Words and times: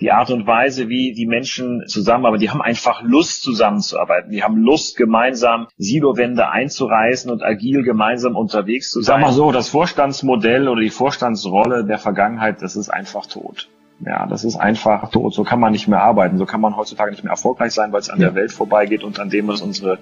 die 0.00 0.12
Art 0.12 0.30
und 0.30 0.46
Weise, 0.46 0.88
wie 0.88 1.12
die 1.12 1.26
Menschen 1.26 1.86
zusammenarbeiten. 1.86 2.40
Die 2.40 2.50
haben 2.50 2.62
einfach 2.62 3.02
Lust 3.02 3.42
zusammenzuarbeiten. 3.42 4.30
Die 4.30 4.42
haben 4.42 4.56
Lust 4.56 4.96
gemeinsam 4.96 5.68
Silowände 5.76 6.48
einzureißen 6.50 7.30
und 7.30 7.42
agil 7.42 7.82
gemeinsam 7.82 8.36
unterwegs 8.36 8.90
zu 8.90 9.00
sein. 9.00 9.20
Sag 9.20 9.20
mal 9.20 9.32
so, 9.32 9.52
das 9.52 9.68
Vorstandsmodell 9.68 10.68
oder 10.68 10.80
die 10.80 10.90
Vorstandsrolle 10.90 11.84
der 11.84 11.98
Vergangenheit, 11.98 12.62
das 12.62 12.76
ist 12.76 12.88
einfach 12.88 13.26
tot. 13.26 13.68
Ja, 14.00 14.26
das 14.26 14.44
ist 14.44 14.56
einfach 14.56 15.10
tot. 15.10 15.34
So 15.34 15.42
kann 15.42 15.58
man 15.58 15.72
nicht 15.72 15.88
mehr 15.88 16.00
arbeiten. 16.00 16.38
So 16.38 16.46
kann 16.46 16.60
man 16.60 16.76
heutzutage 16.76 17.10
nicht 17.10 17.24
mehr 17.24 17.32
erfolgreich 17.32 17.72
sein, 17.72 17.92
weil 17.92 18.00
es 18.00 18.10
an 18.10 18.20
ja. 18.20 18.28
der 18.28 18.36
Welt 18.36 18.52
vorbeigeht 18.52 19.02
und 19.02 19.18
an 19.18 19.28
dem, 19.28 19.48
was 19.48 19.60
unsere 19.60 19.98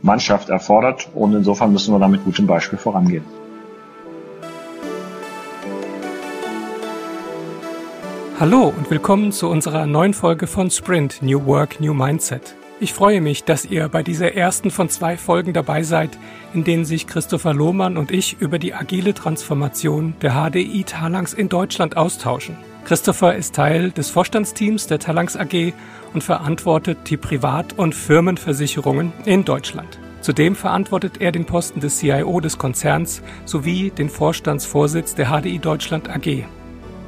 Mannschaft 0.00 0.48
erfordert. 0.48 1.10
Und 1.14 1.34
insofern 1.34 1.72
müssen 1.72 1.94
wir 1.94 1.98
da 1.98 2.08
mit 2.08 2.24
gutem 2.24 2.46
Beispiel 2.46 2.78
vorangehen. 2.78 3.24
Hallo 8.44 8.74
und 8.76 8.90
willkommen 8.90 9.32
zu 9.32 9.48
unserer 9.48 9.86
neuen 9.86 10.12
Folge 10.12 10.46
von 10.46 10.70
Sprint 10.70 11.22
New 11.22 11.46
Work, 11.46 11.80
New 11.80 11.94
Mindset. 11.94 12.54
Ich 12.78 12.92
freue 12.92 13.22
mich, 13.22 13.44
dass 13.44 13.64
ihr 13.64 13.88
bei 13.88 14.02
dieser 14.02 14.34
ersten 14.34 14.70
von 14.70 14.90
zwei 14.90 15.16
Folgen 15.16 15.54
dabei 15.54 15.82
seid, 15.82 16.10
in 16.52 16.62
denen 16.62 16.84
sich 16.84 17.06
Christopher 17.06 17.54
Lohmann 17.54 17.96
und 17.96 18.10
ich 18.10 18.36
über 18.40 18.58
die 18.58 18.74
agile 18.74 19.14
Transformation 19.14 20.12
der 20.20 20.32
HDI 20.32 20.84
Talangs 20.84 21.32
in 21.32 21.48
Deutschland 21.48 21.96
austauschen. 21.96 22.54
Christopher 22.84 23.34
ist 23.34 23.54
Teil 23.54 23.92
des 23.92 24.10
Vorstandsteams 24.10 24.88
der 24.88 24.98
Talangs 24.98 25.38
AG 25.38 25.72
und 26.12 26.22
verantwortet 26.22 26.98
die 27.08 27.16
Privat- 27.16 27.78
und 27.78 27.94
Firmenversicherungen 27.94 29.14
in 29.24 29.46
Deutschland. 29.46 29.98
Zudem 30.20 30.54
verantwortet 30.54 31.22
er 31.22 31.32
den 31.32 31.46
Posten 31.46 31.80
des 31.80 31.96
CIO 31.96 32.40
des 32.40 32.58
Konzerns 32.58 33.22
sowie 33.46 33.90
den 33.90 34.10
Vorstandsvorsitz 34.10 35.14
der 35.14 35.30
HDI 35.30 35.60
Deutschland 35.60 36.10
AG. 36.10 36.44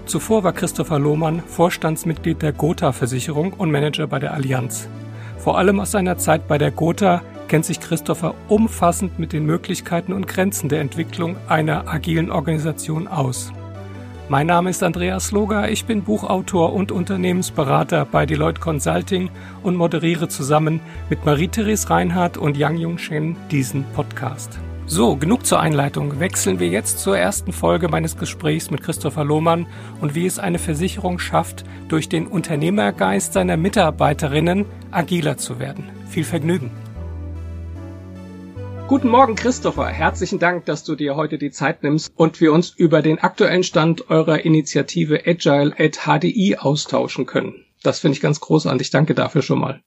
Zuvor 0.06 0.44
war 0.44 0.52
Christopher 0.52 1.00
Lohmann 1.00 1.42
Vorstandsmitglied 1.42 2.40
der 2.40 2.52
Gotha-Versicherung 2.52 3.52
und 3.52 3.72
Manager 3.72 4.06
bei 4.06 4.20
der 4.20 4.34
Allianz. 4.34 4.88
Vor 5.36 5.58
allem 5.58 5.80
aus 5.80 5.90
seiner 5.90 6.16
Zeit 6.16 6.46
bei 6.46 6.58
der 6.58 6.70
Gotha 6.70 7.22
kennt 7.48 7.64
sich 7.64 7.80
Christopher 7.80 8.34
umfassend 8.48 9.18
mit 9.18 9.32
den 9.32 9.44
Möglichkeiten 9.44 10.12
und 10.12 10.28
Grenzen 10.28 10.68
der 10.68 10.80
Entwicklung 10.80 11.36
einer 11.48 11.88
agilen 11.88 12.30
Organisation 12.30 13.08
aus. 13.08 13.52
Mein 14.28 14.46
Name 14.46 14.70
ist 14.70 14.84
Andreas 14.84 15.32
Loger, 15.32 15.70
ich 15.70 15.84
bin 15.84 16.02
Buchautor 16.02 16.72
und 16.72 16.92
Unternehmensberater 16.92 18.04
bei 18.04 18.26
Deloitte 18.26 18.60
Consulting 18.60 19.30
und 19.64 19.76
moderiere 19.76 20.28
zusammen 20.28 20.80
mit 21.10 21.24
Marie-Therese 21.24 21.90
Reinhardt 21.90 22.36
und 22.36 22.56
Yang 22.56 22.78
Yung 22.78 22.98
Shen 22.98 23.36
diesen 23.50 23.84
Podcast. 23.94 24.58
So, 24.88 25.16
genug 25.16 25.44
zur 25.44 25.58
Einleitung. 25.58 26.20
Wechseln 26.20 26.60
wir 26.60 26.68
jetzt 26.68 27.00
zur 27.00 27.18
ersten 27.18 27.52
Folge 27.52 27.88
meines 27.88 28.16
Gesprächs 28.16 28.70
mit 28.70 28.84
Christopher 28.84 29.24
Lohmann 29.24 29.66
und 30.00 30.14
wie 30.14 30.26
es 30.26 30.38
eine 30.38 30.60
Versicherung 30.60 31.18
schafft, 31.18 31.64
durch 31.88 32.08
den 32.08 32.28
Unternehmergeist 32.28 33.32
seiner 33.32 33.56
Mitarbeiterinnen 33.56 34.64
agiler 34.92 35.38
zu 35.38 35.58
werden. 35.58 35.90
Viel 36.08 36.22
Vergnügen. 36.22 36.70
Guten 38.86 39.08
Morgen, 39.08 39.34
Christopher. 39.34 39.88
Herzlichen 39.88 40.38
Dank, 40.38 40.66
dass 40.66 40.84
du 40.84 40.94
dir 40.94 41.16
heute 41.16 41.36
die 41.36 41.50
Zeit 41.50 41.82
nimmst 41.82 42.12
und 42.14 42.40
wir 42.40 42.52
uns 42.52 42.70
über 42.70 43.02
den 43.02 43.18
aktuellen 43.18 43.64
Stand 43.64 44.08
eurer 44.08 44.44
Initiative 44.44 45.22
Agile 45.26 45.74
at 45.76 46.02
HDI 46.06 46.58
austauschen 46.60 47.26
können. 47.26 47.64
Das 47.82 47.98
finde 47.98 48.14
ich 48.14 48.22
ganz 48.22 48.38
großartig. 48.38 48.90
Danke 48.90 49.16
dafür 49.16 49.42
schon 49.42 49.58
mal. 49.58 49.80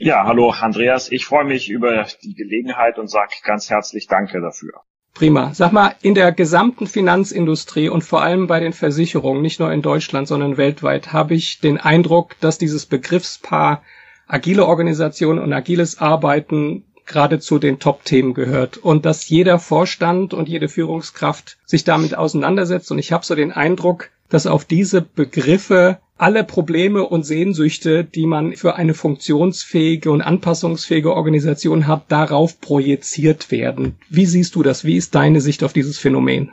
Ja, 0.00 0.24
hallo 0.24 0.50
Andreas. 0.50 1.10
Ich 1.10 1.26
freue 1.26 1.44
mich 1.44 1.68
über 1.68 2.06
die 2.22 2.34
Gelegenheit 2.34 3.00
und 3.00 3.10
sage 3.10 3.32
ganz 3.42 3.68
herzlich 3.68 4.06
Danke 4.06 4.40
dafür. 4.40 4.70
Prima. 5.12 5.52
Sag 5.54 5.72
mal, 5.72 5.96
in 6.02 6.14
der 6.14 6.30
gesamten 6.30 6.86
Finanzindustrie 6.86 7.88
und 7.88 8.04
vor 8.04 8.22
allem 8.22 8.46
bei 8.46 8.60
den 8.60 8.72
Versicherungen, 8.72 9.42
nicht 9.42 9.58
nur 9.58 9.72
in 9.72 9.82
Deutschland, 9.82 10.28
sondern 10.28 10.56
weltweit, 10.56 11.12
habe 11.12 11.34
ich 11.34 11.58
den 11.58 11.78
Eindruck, 11.78 12.36
dass 12.40 12.58
dieses 12.58 12.86
Begriffspaar 12.86 13.82
agile 14.28 14.66
Organisation 14.66 15.40
und 15.40 15.52
agiles 15.52 15.98
Arbeiten 15.98 16.84
gerade 17.04 17.40
zu 17.40 17.58
den 17.58 17.80
Top-Themen 17.80 18.34
gehört 18.34 18.76
und 18.76 19.04
dass 19.04 19.28
jeder 19.28 19.58
Vorstand 19.58 20.32
und 20.32 20.48
jede 20.48 20.68
Führungskraft 20.68 21.58
sich 21.64 21.82
damit 21.82 22.14
auseinandersetzt. 22.14 22.92
Und 22.92 23.00
ich 23.00 23.10
habe 23.10 23.24
so 23.24 23.34
den 23.34 23.50
Eindruck, 23.50 24.10
dass 24.28 24.46
auf 24.46 24.64
diese 24.64 25.02
Begriffe 25.02 25.98
alle 26.18 26.44
Probleme 26.44 27.04
und 27.04 27.24
Sehnsüchte, 27.24 28.04
die 28.04 28.26
man 28.26 28.54
für 28.54 28.76
eine 28.76 28.94
funktionsfähige 28.94 30.10
und 30.10 30.20
anpassungsfähige 30.20 31.14
Organisation 31.14 31.86
hat, 31.86 32.10
darauf 32.10 32.60
projiziert 32.60 33.50
werden. 33.50 33.96
Wie 34.10 34.26
siehst 34.26 34.54
du 34.54 34.62
das? 34.62 34.84
Wie 34.84 34.96
ist 34.96 35.14
deine 35.14 35.40
Sicht 35.40 35.62
auf 35.64 35.72
dieses 35.72 35.98
Phänomen? 35.98 36.52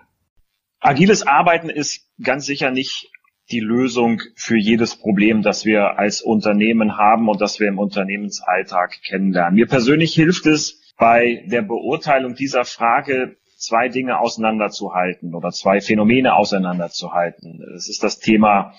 Agiles 0.79 1.25
Arbeiten 1.25 1.69
ist 1.69 2.07
ganz 2.21 2.45
sicher 2.45 2.69
nicht 2.69 3.09
die 3.51 3.59
Lösung 3.59 4.21
für 4.35 4.57
jedes 4.57 4.95
Problem, 4.95 5.41
das 5.41 5.65
wir 5.65 5.99
als 5.99 6.21
Unternehmen 6.21 6.97
haben 6.97 7.27
und 7.29 7.41
das 7.41 7.59
wir 7.59 7.67
im 7.67 7.79
Unternehmensalltag 7.79 9.01
kennenlernen. 9.03 9.55
Mir 9.55 9.67
persönlich 9.67 10.13
hilft 10.13 10.45
es 10.45 10.93
bei 10.97 11.43
der 11.47 11.61
Beurteilung 11.61 12.35
dieser 12.35 12.65
Frage, 12.65 13.35
zwei 13.57 13.89
Dinge 13.89 14.19
auseinanderzuhalten 14.19 15.33
oder 15.33 15.51
zwei 15.51 15.81
Phänomene 15.81 16.35
auseinanderzuhalten. 16.35 17.61
Es 17.75 17.89
ist 17.89 18.03
das 18.03 18.19
Thema 18.19 18.73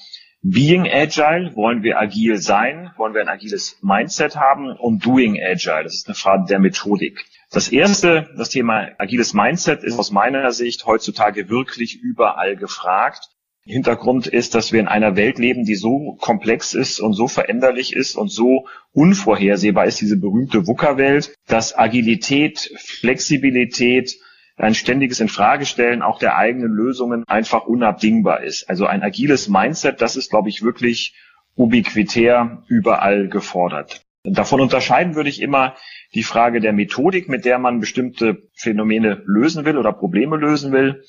Being 0.49 0.87
Agile, 0.87 1.57
wollen 1.57 1.83
wir 1.83 1.99
agil 1.99 2.37
sein, 2.37 2.93
wollen 2.97 3.15
wir 3.15 3.21
ein 3.21 3.29
agiles 3.29 3.79
Mindset 3.83 4.37
haben 4.37 4.71
und 4.71 5.05
Doing 5.05 5.43
Agile, 5.43 5.83
das 5.83 5.95
ist 5.95 6.07
eine 6.07 6.15
Frage 6.15 6.45
der 6.49 6.61
Methodik. 6.61 7.25
Das 7.51 7.69
erste, 7.69 8.31
das 8.37 8.51
Thema 8.51 8.91
agiles 8.99 9.35
Mindset 9.35 9.83
ist 9.83 9.99
aus 9.99 10.13
meiner 10.13 10.53
Sicht 10.53 10.87
heutzutage 10.87 11.49
wirklich 11.49 12.01
überall 12.01 12.55
gefragt. 12.55 13.29
Hintergrund 13.65 14.29
ist, 14.29 14.55
dass 14.55 14.71
wir 14.73 14.79
in 14.79 14.87
einer 14.87 15.17
Welt 15.17 15.41
leben, 15.41 15.65
die 15.65 15.75
so 15.75 16.17
komplex 16.21 16.75
ist 16.75 17.01
und 17.01 17.15
so 17.15 17.27
veränderlich 17.27 17.97
ist 17.97 18.15
und 18.15 18.29
so 18.29 18.69
unvorhersehbar 18.93 19.87
ist, 19.87 20.01
diese 20.01 20.17
berühmte 20.17 20.69
VUCA-Welt, 20.69 21.35
dass 21.49 21.77
Agilität, 21.77 22.73
Flexibilität, 22.77 24.17
ein 24.57 24.75
ständiges 24.75 25.21
Infragestellen 25.21 26.03
auch 26.03 26.19
der 26.19 26.37
eigenen 26.37 26.73
Lösungen 26.73 27.25
einfach 27.27 27.67
unabdingbar 27.67 28.43
ist. 28.43 28.69
Also 28.69 28.87
ein 28.87 29.03
agiles 29.03 29.49
Mindset, 29.49 30.01
das 30.01 30.17
ist, 30.17 30.31
glaube 30.31 30.49
ich, 30.49 30.63
wirklich 30.63 31.15
ubiquitär 31.55 32.63
überall 32.69 33.29
gefordert. 33.29 34.03
Davon 34.25 34.61
unterscheiden 34.61 35.15
würde 35.15 35.29
ich 35.29 35.41
immer 35.41 35.77
die 36.15 36.23
Frage 36.23 36.61
der 36.61 36.73
Methodik, 36.73 37.29
mit 37.29 37.45
der 37.45 37.59
man 37.59 37.81
bestimmte 37.81 38.49
Phänomene 38.55 39.23
lösen 39.27 39.65
will 39.65 39.79
oder 39.79 39.93
Probleme 39.93 40.37
lösen 40.37 40.73
will. 40.73 41.05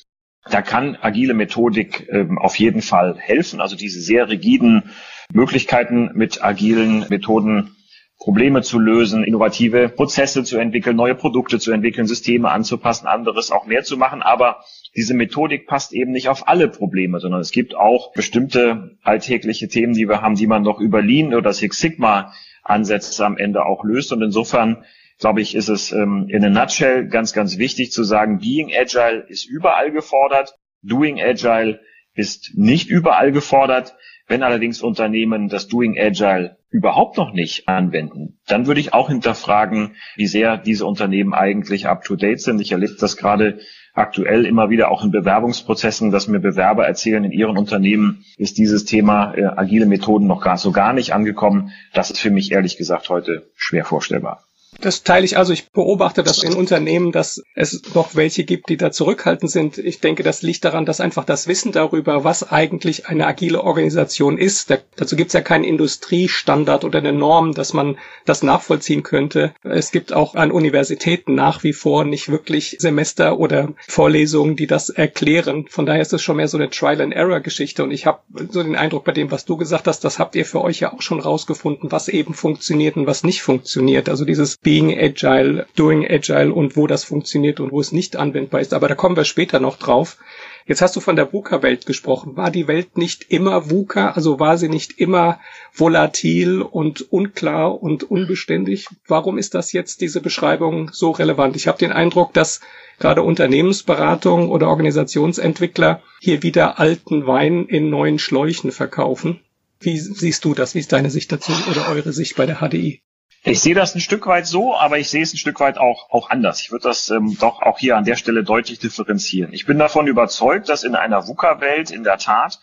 Da 0.50 0.62
kann 0.62 0.98
agile 1.02 1.34
Methodik 1.34 2.08
ähm, 2.12 2.38
auf 2.38 2.58
jeden 2.58 2.82
Fall 2.82 3.18
helfen. 3.18 3.60
Also 3.60 3.76
diese 3.76 4.00
sehr 4.02 4.30
rigiden 4.30 4.92
Möglichkeiten 5.34 6.12
mit 6.14 6.44
agilen 6.44 7.06
Methoden 7.10 7.76
Probleme 8.20 8.64
zu 8.64 8.80
lösen, 8.80 9.24
innovative 9.24 9.90
Prozesse 9.90 10.44
zu 10.44 10.58
entwickeln, 10.58 10.96
neue 10.96 11.14
Produkte 11.14 11.60
zu 11.60 11.72
entwickeln, 11.72 12.08
Systeme 12.08 12.50
anzupassen, 12.50 13.08
anderes 13.08 13.52
auch 13.52 13.66
mehr 13.68 13.84
zu 13.84 13.96
machen. 13.96 14.24
Aber 14.24 14.64
diese 14.96 15.14
Methodik 15.14 15.68
passt 15.68 15.94
eben 15.94 16.12
nicht 16.12 16.28
auf 16.28 16.48
alle 16.48 16.68
Probleme, 16.68 17.20
sondern 17.20 17.42
es 17.42 17.52
gibt 17.52 17.76
auch 17.76 18.14
bestimmte 18.14 18.98
alltägliche 19.04 19.68
Themen, 19.68 19.94
die 19.94 20.10
wir 20.10 20.22
haben, 20.22 20.36
die 20.36 20.48
man 20.48 20.64
noch 20.64 20.80
über 20.80 21.02
Lean 21.02 21.36
oder 21.36 21.54
Six 21.54 21.80
Sigma 21.80 22.34
Ansätze 22.64 23.24
am 23.24 23.38
Ende 23.38 23.66
auch 23.66 23.84
löst. 23.84 24.12
Und 24.12 24.24
insofern 24.24 24.84
glaube 25.20 25.42
ich, 25.42 25.56
ist 25.56 25.70
es 25.70 25.92
ähm, 25.92 26.28
in 26.30 26.44
a 26.44 26.50
nutshell 26.50 27.08
ganz, 27.08 27.34
ganz 27.34 27.58
wichtig 27.58 27.92
zu 27.92 28.04
sagen, 28.04 28.40
Being 28.40 28.72
Agile 28.76 29.26
ist 29.28 29.46
überall 29.46 29.92
gefordert, 29.92 30.56
Doing 30.82 31.22
Agile 31.22 31.80
ist 32.14 32.54
nicht 32.56 32.90
überall 32.90 33.32
gefordert. 33.32 33.96
Wenn 34.28 34.44
allerdings 34.44 34.82
Unternehmen 34.82 35.48
das 35.48 35.68
Doing 35.68 35.98
Agile 35.98 36.57
überhaupt 36.70 37.18
noch 37.18 37.32
nicht 37.32 37.68
anwenden, 37.68 38.40
dann 38.48 38.68
würde 38.68 38.80
ich 38.80 38.94
auch 38.94 39.10
hinterfragen, 39.10 39.96
wie 40.16 40.28
sehr 40.28 40.58
diese 40.58 40.86
Unternehmen 40.86 41.34
eigentlich 41.34 41.88
up-to-date 41.88 42.42
sind. 42.42 42.60
Ich 42.60 42.72
erlebe 42.72 42.96
das 43.00 43.18
gerade 43.18 43.60
aktuell 43.94 44.46
immer 44.46 44.70
wieder 44.70 44.92
auch 44.92 45.04
in 45.04 45.12
Bewerbungsprozessen, 45.12 46.12
dass 46.12 46.28
mir 46.28 46.40
Bewerber 46.40 46.86
erzählen, 46.86 47.24
in 47.24 47.32
ihren 47.32 47.58
Unternehmen 47.58 48.26
ist 48.38 48.58
dieses 48.58 48.86
Thema 48.86 49.34
äh, 49.34 49.46
agile 49.46 49.86
Methoden 49.86 50.28
noch 50.28 50.42
gar 50.42 50.58
so 50.58 50.72
gar 50.72 50.94
nicht 50.94 51.14
angekommen. 51.14 51.72
Das 51.94 52.12
ist 52.12 52.20
für 52.20 52.32
mich 52.32 52.52
ehrlich 52.52 52.78
gesagt 52.78 53.10
heute 53.10 53.50
schwer 53.56 53.86
vorstellbar. 53.86 54.47
Das 54.82 55.04
teile 55.04 55.26
ich 55.26 55.38
also. 55.38 55.54
Ich 55.54 55.70
beobachte 55.72 56.24
das 56.24 56.44
in 56.44 56.54
Unternehmen, 56.54 57.12
dass 57.12 57.42
es 57.56 57.82
noch 57.94 58.16
welche 58.16 58.44
gibt, 58.44 58.70
die 58.70 58.78
da 58.78 58.92
zurückhaltend 58.92 59.52
sind. 59.52 59.78
Ich 59.78 60.00
denke, 60.00 60.24
das 60.24 60.42
liegt 60.42 60.66
daran, 60.66 60.86
dass 60.86 61.02
einfach 61.02 61.26
das 61.26 61.48
Wissen 61.48 61.72
darüber, 61.72 62.24
was 62.24 62.52
eigentlich 62.52 63.08
eine 63.08 63.26
agile 63.26 63.64
Organisation 63.64 64.38
ist, 64.38 64.70
da, 64.70 64.78
dazu 64.96 65.16
gibt 65.16 65.30
es 65.30 65.34
ja 65.34 65.42
keinen 65.42 65.64
Industriestandard 65.64 66.84
oder 66.84 67.00
eine 67.00 67.14
Norm, 67.14 67.54
dass 67.54 67.74
man 67.74 67.98
das 68.26 68.44
nachvollziehen 68.44 69.04
könnte. 69.04 69.54
Es 69.64 69.92
gibt 69.92 70.14
auch 70.14 70.36
an 70.36 70.52
Universitäten 70.52 71.36
nach 71.36 71.64
wie 71.64 71.74
vor 71.74 72.04
nicht 72.04 72.30
wirklich 72.30 72.78
Semester 72.80 73.40
oder 73.40 73.70
Vorlesungen, 73.88 74.56
die 74.56 74.68
das 74.68 74.90
erklären. 74.90 75.66
Von 75.70 75.86
daher 75.86 76.02
ist 76.02 76.14
es 76.14 76.22
schon 76.22 76.38
mehr 76.38 76.48
so 76.48 76.58
eine 76.58 76.70
Trial-and-Error-Geschichte. 76.70 77.84
Und 77.84 77.92
ich 77.92 78.06
habe 78.06 78.20
so 78.50 78.62
den 78.62 78.76
Eindruck 78.76 79.06
bei 79.06 79.12
dem, 79.12 79.32
was 79.32 79.46
du 79.46 79.58
gesagt 79.58 79.88
hast, 79.88 80.04
das 80.04 80.20
habt 80.20 80.36
ihr 80.36 80.46
für 80.46 80.62
euch 80.62 80.80
ja 80.80 80.94
auch 80.94 81.02
schon 81.02 81.20
rausgefunden, 81.20 81.92
was 81.92 82.08
eben 82.08 82.34
funktioniert 82.34 82.96
und 82.96 83.08
was 83.08 83.24
nicht 83.24 83.42
funktioniert. 83.42 84.10
Also 84.10 84.26
dieses 84.26 84.58
Being 84.68 85.00
Agile, 85.00 85.66
Doing 85.78 86.06
Agile 86.06 86.54
und 86.54 86.76
wo 86.76 86.88
das 86.88 87.06
funktioniert 87.06 87.62
und 87.62 87.72
wo 87.72 87.80
es 87.80 87.94
nicht 87.94 88.18
anwendbar 88.18 88.60
ist. 88.60 88.74
Aber 88.74 88.90
da 88.90 88.96
kommen 88.96 89.16
wir 89.16 89.24
später 89.24 89.62
noch 89.62 89.78
drauf. 89.78 90.18
Jetzt 90.66 90.82
hast 90.82 90.94
du 90.98 91.00
von 91.00 91.16
der 91.16 91.32
VUCA-Welt 91.32 91.86
gesprochen. 91.86 92.36
War 92.36 92.52
die 92.52 92.68
Welt 92.68 92.98
nicht 92.98 93.32
immer 93.32 93.70
VUCA? 93.70 94.10
Also 94.12 94.42
war 94.42 94.58
sie 94.58 94.68
nicht 94.68 95.00
immer 95.00 95.40
volatil 95.74 96.62
und 96.62 97.14
unklar 97.14 97.82
und 97.82 98.12
unbeständig? 98.12 98.88
Warum 99.08 99.38
ist 99.38 99.54
das 99.54 99.72
jetzt 99.72 100.02
diese 100.02 100.20
Beschreibung 100.20 100.90
so 100.92 101.12
relevant? 101.12 101.56
Ich 101.56 101.70
habe 101.70 101.78
den 101.78 101.94
Eindruck, 101.94 102.34
dass 102.34 102.60
gerade 103.00 103.22
Unternehmensberatung 103.22 104.50
oder 104.50 104.68
Organisationsentwickler 104.68 106.02
hier 106.20 106.44
wieder 106.44 106.78
alten 106.78 107.26
Wein 107.26 107.68
in 107.68 107.90
neuen 107.90 108.20
Schläuchen 108.20 108.74
verkaufen. 108.74 109.40
Wie 109.80 109.98
siehst 109.98 110.44
du 110.44 110.54
das? 110.54 110.76
Wie 110.76 110.80
ist 110.80 110.92
deine 110.92 111.10
Sicht 111.10 111.32
dazu 111.32 111.54
oder 111.72 111.88
eure 111.88 112.12
Sicht 112.12 112.36
bei 112.36 112.46
der 112.46 112.58
HDI? 112.58 113.00
Ich 113.44 113.62
sehe 113.62 113.76
das 113.76 113.96
ein 113.96 114.02
Stück 114.02 114.28
weit 114.28 114.46
so, 114.46 114.76
aber 114.76 114.98
ich 114.98 115.10
sehe 115.10 115.24
es 115.24 115.34
ein 115.34 115.38
Stück 115.38 115.60
weit 115.60 115.78
auch, 115.78 116.10
auch 116.10 116.30
anders. 116.30 116.62
Ich 116.62 116.72
würde 116.72 116.84
das 116.84 117.10
ähm, 117.10 117.38
doch 117.40 117.62
auch 117.62 117.80
hier 117.80 117.96
an 117.96 118.04
der 118.04 118.16
Stelle 118.16 118.44
deutlich 118.44 118.80
differenzieren. 118.80 119.54
Ich 119.54 119.66
bin 119.66 119.80
davon 119.80 120.08
überzeugt, 120.08 120.70
dass 120.70 120.84
in 120.84 120.96
einer 120.96 121.28
VUCA-Welt 121.28 121.92
in 121.92 122.04
der 122.04 122.18
Tat 122.18 122.60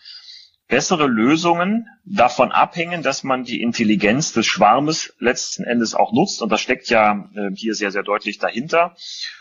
bessere 0.67 1.07
Lösungen 1.07 1.87
davon 2.05 2.51
abhängen, 2.51 3.03
dass 3.03 3.23
man 3.23 3.43
die 3.43 3.61
Intelligenz 3.61 4.33
des 4.33 4.47
Schwarmes 4.47 5.13
letzten 5.19 5.63
Endes 5.63 5.93
auch 5.93 6.11
nutzt. 6.11 6.41
Und 6.41 6.51
das 6.51 6.61
steckt 6.61 6.89
ja 6.89 7.29
äh, 7.35 7.51
hier 7.55 7.75
sehr, 7.75 7.91
sehr 7.91 8.03
deutlich 8.03 8.39
dahinter. 8.39 8.95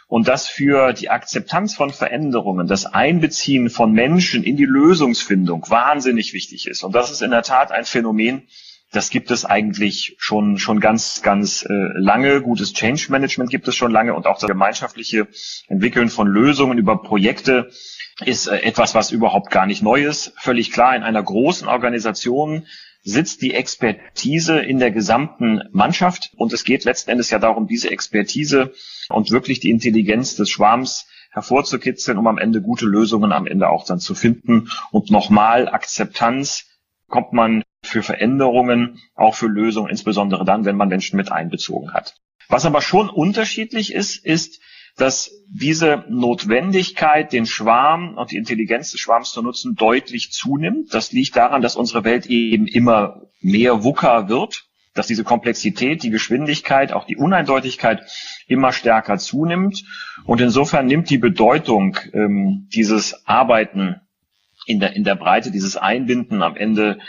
Und 0.07 0.29
dass 0.29 0.49
für 0.49 0.93
die 0.93 1.09
Akzeptanz 1.09 1.75
von 1.75 1.91
Veränderungen, 1.91 2.67
das 2.67 2.87
Einbeziehen 2.87 3.71
von 3.71 3.93
Menschen 3.93 4.45
in 4.45 4.57
die 4.57 4.67
Lösungsfindung 4.67 5.65
wahnsinnig 5.69 6.35
wichtig 6.35 6.67
ist. 6.69 6.85
Und 6.85 6.95
das 6.95 7.11
ist 7.11 7.23
in 7.23 7.31
der 7.31 7.43
Tat 7.43 7.73
ein 7.73 7.87
Phänomen, 7.87 8.47
das 8.95 9.11
gibt 9.11 9.31
es 9.31 9.45
eigentlich 9.45 10.15
schon, 10.19 10.59
schon 10.59 10.79
ganz, 10.79 11.21
ganz 11.23 11.65
äh, 11.69 11.73
lange. 11.99 12.41
Gutes 12.41 12.73
Change 12.73 13.07
Management 13.11 13.51
gibt 13.51 13.67
es 13.67 13.75
schon 13.75 13.91
lange 13.91 14.15
und 14.15 14.27
auch 14.27 14.39
das 14.39 14.49
gemeinschaftliche 14.49 15.27
Entwickeln 15.67 16.09
von 16.09 16.29
Lösungen 16.29 16.79
über 16.79 17.03
Projekte 17.03 17.71
ist 18.25 18.47
äh, 18.47 18.59
etwas, 18.59 18.95
was 18.95 19.11
überhaupt 19.11 19.51
gar 19.51 19.67
nicht 19.67 19.83
neu 19.83 20.05
ist. 20.05 20.33
Völlig 20.37 20.71
klar, 20.71 20.95
in 20.95 21.03
einer 21.03 21.23
großen 21.23 21.67
Organisation 21.67 22.67
sitzt 23.03 23.43
die 23.43 23.53
Expertise 23.53 24.61
in 24.61 24.79
der 24.79 24.93
gesamten 24.93 25.63
Mannschaft 25.73 26.31
und 26.37 26.53
es 26.53 26.65
geht 26.65 26.85
letzten 26.85 27.11
Endes 27.11 27.31
ja 27.31 27.39
darum, 27.39 27.67
diese 27.67 27.91
Expertise 27.91 28.73
und 29.09 29.31
wirklich 29.31 29.59
die 29.61 29.71
Intelligenz 29.71 30.37
des 30.37 30.49
Schwarms 30.49 31.07
hervorzukitzeln, 31.33 32.17
um 32.17 32.29
am 32.29 32.39
Ende 32.39 32.63
gute 32.63 32.87
Lösungen 32.87 33.33
am 33.33 33.49
Ende 33.49 33.69
auch 33.69 33.85
dann 33.85 33.99
zu 33.99 34.15
finden 34.15 34.71
und 34.93 35.11
nochmal 35.11 35.69
Akzeptanz 35.69 36.67
kommt 37.09 37.33
man 37.33 37.64
für 37.87 38.03
Veränderungen, 38.03 39.01
auch 39.15 39.35
für 39.35 39.47
Lösungen, 39.47 39.91
insbesondere 39.91 40.45
dann, 40.45 40.65
wenn 40.65 40.77
man 40.77 40.89
Menschen 40.89 41.17
mit 41.17 41.31
einbezogen 41.31 41.93
hat. 41.93 42.15
Was 42.49 42.67
aber 42.67 42.83
schon 42.83 43.09
unterschiedlich 43.09 43.93
ist, 43.95 44.25
ist, 44.25 44.61
dass 44.97 45.31
diese 45.49 46.05
Notwendigkeit, 46.09 47.33
den 47.33 47.47
Schwarm 47.47 48.17
und 48.17 48.31
die 48.31 48.37
Intelligenz 48.37 48.93
des 48.93 49.01
Schwarms 49.01 49.33
zu 49.33 49.43
nutzen, 49.43 49.75
deutlich 49.75 50.31
zunimmt. 50.31 50.95
Das 50.95 51.11
liegt 51.11 51.37
daran, 51.37 51.63
dass 51.63 51.75
unsere 51.75 52.05
Welt 52.05 52.27
eben 52.27 52.67
immer 52.67 53.23
mehr 53.41 53.83
WUKA 53.83 54.29
wird, 54.29 54.65
dass 54.95 55.09
diese 55.09 55.25
Komplexität, 55.25 56.05
die 56.05 56.11
Geschwindigkeit, 56.11 56.93
auch 56.93 57.05
die 57.05 57.17
Uneindeutigkeit 57.17 58.03
immer 58.47 58.73
stärker 58.73 59.19
zunimmt. 59.19 59.83
Und 60.25 60.41
insofern 60.41 60.87
nimmt 60.87 61.11
die 61.11 61.19
Bedeutung 61.19 61.99
ähm, 62.13 62.69
dieses 62.73 63.27
Arbeiten 63.27 64.01
in 64.67 64.79
der, 64.79 64.95
in 64.95 65.03
der 65.03 65.17
Breite, 65.17 65.51
dieses 65.51 65.77
Einbinden 65.77 66.43
am 66.43 66.57
Ende 66.57 67.01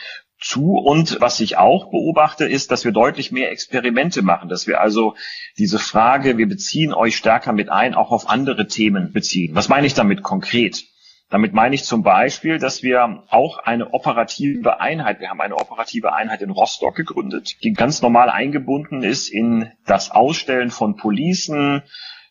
zu. 0.45 0.77
Und 0.77 1.19
was 1.19 1.39
ich 1.39 1.57
auch 1.57 1.89
beobachte, 1.89 2.45
ist, 2.45 2.71
dass 2.71 2.86
wir 2.86 2.92
deutlich 2.92 3.31
mehr 3.31 3.51
Experimente 3.51 4.21
machen, 4.21 4.47
dass 4.47 4.68
wir 4.68 4.80
also 4.80 5.15
diese 5.57 5.80
Frage, 5.80 6.38
wir 6.38 6.47
beziehen 6.47 6.94
euch 6.94 7.18
stärker 7.18 7.51
mit 7.51 7.69
ein, 7.69 7.95
auch 7.95 8.12
auf 8.12 8.30
andere 8.30 8.68
Themen 8.68 9.12
beziehen. 9.12 9.56
Was 9.56 9.69
meine 9.69 9.88
ich 9.88 9.94
damit 9.94 10.21
konkret? 10.24 10.86
Damit 11.30 11.53
meine 11.53 11.74
ich 11.74 11.83
zum 11.83 12.03
Beispiel, 12.03 12.59
dass 12.59 12.83
wir 12.83 13.24
auch 13.30 13.57
eine 13.57 13.94
operative 13.94 14.80
Einheit, 14.80 15.19
wir 15.19 15.30
haben 15.30 15.42
eine 15.42 15.56
operative 15.56 16.13
Einheit 16.13 16.44
in 16.44 16.51
Rostock 16.51 16.95
gegründet, 16.95 17.63
die 17.63 17.74
ganz 17.74 18.03
normal 18.03 18.30
eingebunden 18.30 19.01
ist 19.01 19.30
in 19.30 19.71
das 19.88 20.12
Ausstellen 20.12 20.69
von 20.69 20.97
Policen, 20.97 21.81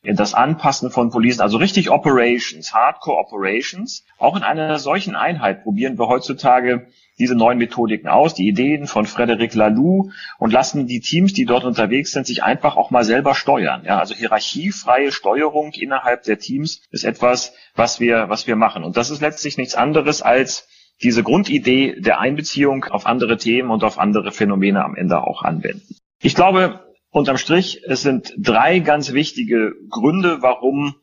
das 0.05 0.35
Anpassen 0.35 0.91
von 0.91 1.11
Policen, 1.11 1.41
also 1.41 1.57
richtig 1.57 1.91
Operations, 1.91 2.75
Hardcore 2.75 3.19
Operations. 3.19 4.05
Auch 4.19 4.37
in 4.37 4.43
einer 4.43 4.79
solchen 4.79 5.17
Einheit 5.17 5.63
probieren 5.63 5.99
wir 5.99 6.09
heutzutage 6.09 6.89
diese 7.19 7.35
neuen 7.35 7.59
Methodiken 7.59 8.09
aus, 8.09 8.35
die 8.35 8.49
Ideen 8.49 8.87
von 8.87 9.07
Frederic 9.07 9.55
Laloux 9.55 10.11
und 10.39 10.53
lassen 10.53 10.87
die 10.87 11.01
Teams, 11.01 11.33
die 11.33 11.45
dort 11.45 11.65
unterwegs 11.65 12.13
sind, 12.13 12.27
sich 12.27 12.43
einfach 12.43 12.77
auch 12.77 12.91
mal 12.91 13.05
selber 13.05 13.35
steuern. 13.35 13.83
Ja, 13.85 13.99
also 13.99 14.15
hierarchiefreie 14.15 15.13
Steuerung 15.13 15.73
innerhalb 15.73 16.25
der 16.25 16.39
Teams 16.39 16.83
ist 16.91 17.05
etwas, 17.05 17.55
was 17.75 18.01
wir, 18.01 18.29
was 18.29 18.47
wir 18.47 18.57
machen. 18.57 18.85
Und 18.85 18.97
das 18.97 19.11
ist 19.11 19.21
letztlich 19.21 19.57
nichts 19.57 19.75
anderes 19.75 20.23
als 20.23 20.69
diese 21.03 21.23
Grundidee 21.23 22.01
der 22.01 22.21
Einbeziehung 22.21 22.85
auf 22.85 23.07
andere 23.07 23.37
Themen 23.37 23.71
und 23.71 23.85
auf 23.85 23.99
andere 23.99 24.33
Phänomene 24.33 24.85
am 24.85 24.97
Ende 24.97 25.23
auch 25.23 25.43
anwenden. 25.43 25.97
Ich 26.21 26.35
glaube, 26.35 26.81
unterm 27.15 27.39
Strich, 27.39 27.83
es 27.87 28.03
sind 28.03 28.35
drei 28.37 28.81
ganz 28.81 29.13
wichtige 29.13 29.75
Gründe, 29.89 30.39
warum 30.41 30.97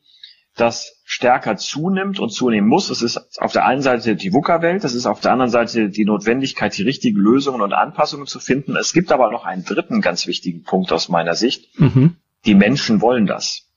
das 0.54 1.00
stärker 1.04 1.56
zunimmt 1.56 2.20
und 2.20 2.28
zunehmen 2.28 2.68
muss. 2.68 2.90
Es 2.90 3.00
ist 3.00 3.40
auf 3.40 3.52
der 3.52 3.64
einen 3.64 3.80
Seite 3.80 4.14
die 4.14 4.34
VUCA-Welt, 4.34 4.84
es 4.84 4.94
ist 4.94 5.06
auf 5.06 5.20
der 5.20 5.32
anderen 5.32 5.50
Seite 5.50 5.88
die 5.88 6.04
Notwendigkeit, 6.04 6.76
die 6.76 6.82
richtigen 6.82 7.18
Lösungen 7.18 7.62
und 7.62 7.72
Anpassungen 7.72 8.26
zu 8.26 8.40
finden. 8.40 8.76
Es 8.76 8.92
gibt 8.92 9.10
aber 9.10 9.30
noch 9.30 9.46
einen 9.46 9.64
dritten 9.64 10.02
ganz 10.02 10.26
wichtigen 10.26 10.64
Punkt 10.64 10.92
aus 10.92 11.08
meiner 11.08 11.34
Sicht. 11.34 11.80
Mhm. 11.80 12.16
Die 12.44 12.54
Menschen 12.54 13.00
wollen 13.00 13.26
das. 13.26 13.71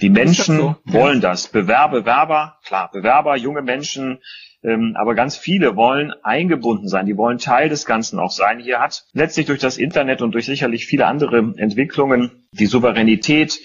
Die 0.00 0.10
Menschen 0.10 0.58
das 0.58 0.66
so? 0.66 0.76
wollen 0.84 1.20
das. 1.20 1.48
Bewerber, 1.48 2.00
Bewerber, 2.00 2.58
klar, 2.64 2.90
Bewerber, 2.92 3.36
junge 3.36 3.62
Menschen, 3.62 4.18
ähm, 4.62 4.94
aber 4.98 5.14
ganz 5.14 5.36
viele 5.36 5.76
wollen 5.76 6.12
eingebunden 6.22 6.88
sein, 6.88 7.06
die 7.06 7.16
wollen 7.16 7.38
Teil 7.38 7.68
des 7.68 7.86
Ganzen 7.86 8.18
auch 8.18 8.30
sein. 8.30 8.60
Hier 8.60 8.80
hat 8.80 9.04
letztlich 9.12 9.46
durch 9.46 9.60
das 9.60 9.78
Internet 9.78 10.20
und 10.22 10.32
durch 10.32 10.46
sicherlich 10.46 10.86
viele 10.86 11.06
andere 11.06 11.54
Entwicklungen 11.56 12.46
die 12.52 12.66
Souveränität 12.66 13.58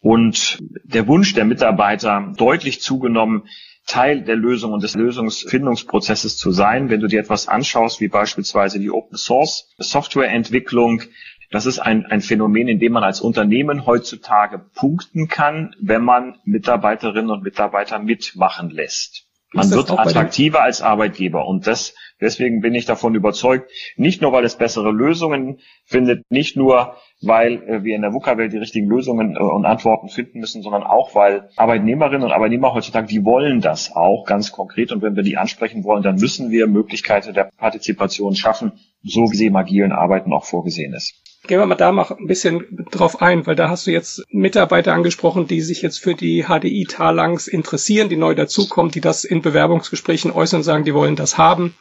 und 0.00 0.58
der 0.84 1.06
Wunsch 1.06 1.34
der 1.34 1.44
Mitarbeiter 1.44 2.32
deutlich 2.36 2.80
zugenommen, 2.80 3.44
Teil 3.86 4.22
der 4.22 4.36
Lösung 4.36 4.72
und 4.72 4.82
des 4.82 4.94
Lösungsfindungsprozesses 4.94 6.36
zu 6.36 6.50
sein. 6.50 6.90
Wenn 6.90 7.00
du 7.00 7.06
dir 7.06 7.20
etwas 7.20 7.46
anschaust, 7.46 8.00
wie 8.00 8.08
beispielsweise 8.08 8.80
die 8.80 8.90
Open 8.90 9.16
Source 9.16 9.72
Softwareentwicklung, 9.78 11.02
das 11.50 11.66
ist 11.66 11.78
ein, 11.78 12.06
ein 12.06 12.20
Phänomen, 12.20 12.68
in 12.68 12.78
dem 12.78 12.92
man 12.92 13.04
als 13.04 13.20
Unternehmen 13.20 13.86
heutzutage 13.86 14.58
punkten 14.58 15.28
kann, 15.28 15.74
wenn 15.80 16.02
man 16.02 16.38
Mitarbeiterinnen 16.44 17.30
und 17.30 17.42
Mitarbeiter 17.42 17.98
mitmachen 17.98 18.70
lässt. 18.70 19.26
Man 19.52 19.70
wird 19.70 19.90
attraktiver 19.90 20.62
als 20.62 20.82
Arbeitgeber 20.82 21.46
und 21.46 21.66
das, 21.66 21.94
deswegen 22.20 22.60
bin 22.60 22.74
ich 22.74 22.84
davon 22.84 23.14
überzeugt, 23.14 23.70
nicht 23.96 24.20
nur, 24.20 24.32
weil 24.32 24.44
es 24.44 24.56
bessere 24.56 24.90
Lösungen 24.90 25.60
findet, 25.84 26.24
nicht 26.30 26.56
nur, 26.56 26.96
weil 27.22 27.62
äh, 27.62 27.84
wir 27.84 27.94
in 27.94 28.02
der 28.02 28.12
VUCA-Welt 28.12 28.52
die 28.52 28.58
richtigen 28.58 28.88
Lösungen 28.88 29.36
äh, 29.36 29.38
und 29.38 29.64
Antworten 29.64 30.08
finden 30.08 30.40
müssen, 30.40 30.62
sondern 30.62 30.82
auch, 30.82 31.14
weil 31.14 31.48
Arbeitnehmerinnen 31.56 32.24
und 32.24 32.32
Arbeitnehmer 32.32 32.74
heutzutage, 32.74 33.06
die 33.06 33.24
wollen 33.24 33.60
das 33.60 33.94
auch 33.94 34.24
ganz 34.26 34.50
konkret 34.50 34.90
und 34.90 35.00
wenn 35.00 35.14
wir 35.14 35.22
die 35.22 35.36
ansprechen 35.36 35.84
wollen, 35.84 36.02
dann 36.02 36.16
müssen 36.16 36.50
wir 36.50 36.66
Möglichkeiten 36.66 37.32
der 37.32 37.48
Partizipation 37.56 38.34
schaffen, 38.34 38.72
so 39.02 39.30
wie 39.30 39.36
sie 39.36 39.46
im 39.46 39.56
agilen 39.56 39.92
Arbeiten 39.92 40.32
auch 40.32 40.44
vorgesehen 40.44 40.92
ist. 40.92 41.14
Gehen 41.46 41.60
wir 41.60 41.66
mal 41.66 41.76
da 41.76 41.92
mal 41.92 42.06
ein 42.18 42.26
bisschen 42.26 42.86
drauf 42.90 43.22
ein, 43.22 43.46
weil 43.46 43.56
da 43.56 43.68
hast 43.68 43.86
du 43.86 43.92
jetzt 43.92 44.24
Mitarbeiter 44.30 44.92
angesprochen, 44.92 45.46
die 45.46 45.60
sich 45.60 45.82
jetzt 45.82 45.98
für 45.98 46.14
die 46.14 46.44
HDI 46.44 46.86
Talangs 46.88 47.46
interessieren, 47.46 48.08
die 48.08 48.16
neu 48.16 48.34
dazukommen, 48.34 48.90
die 48.90 49.00
das 49.00 49.24
in 49.24 49.42
Bewerbungsgesprächen 49.42 50.32
äußern 50.32 50.60
und 50.60 50.64
sagen, 50.64 50.84
die 50.84 50.94
wollen 50.94 51.16
das 51.16 51.38
haben. 51.38 51.74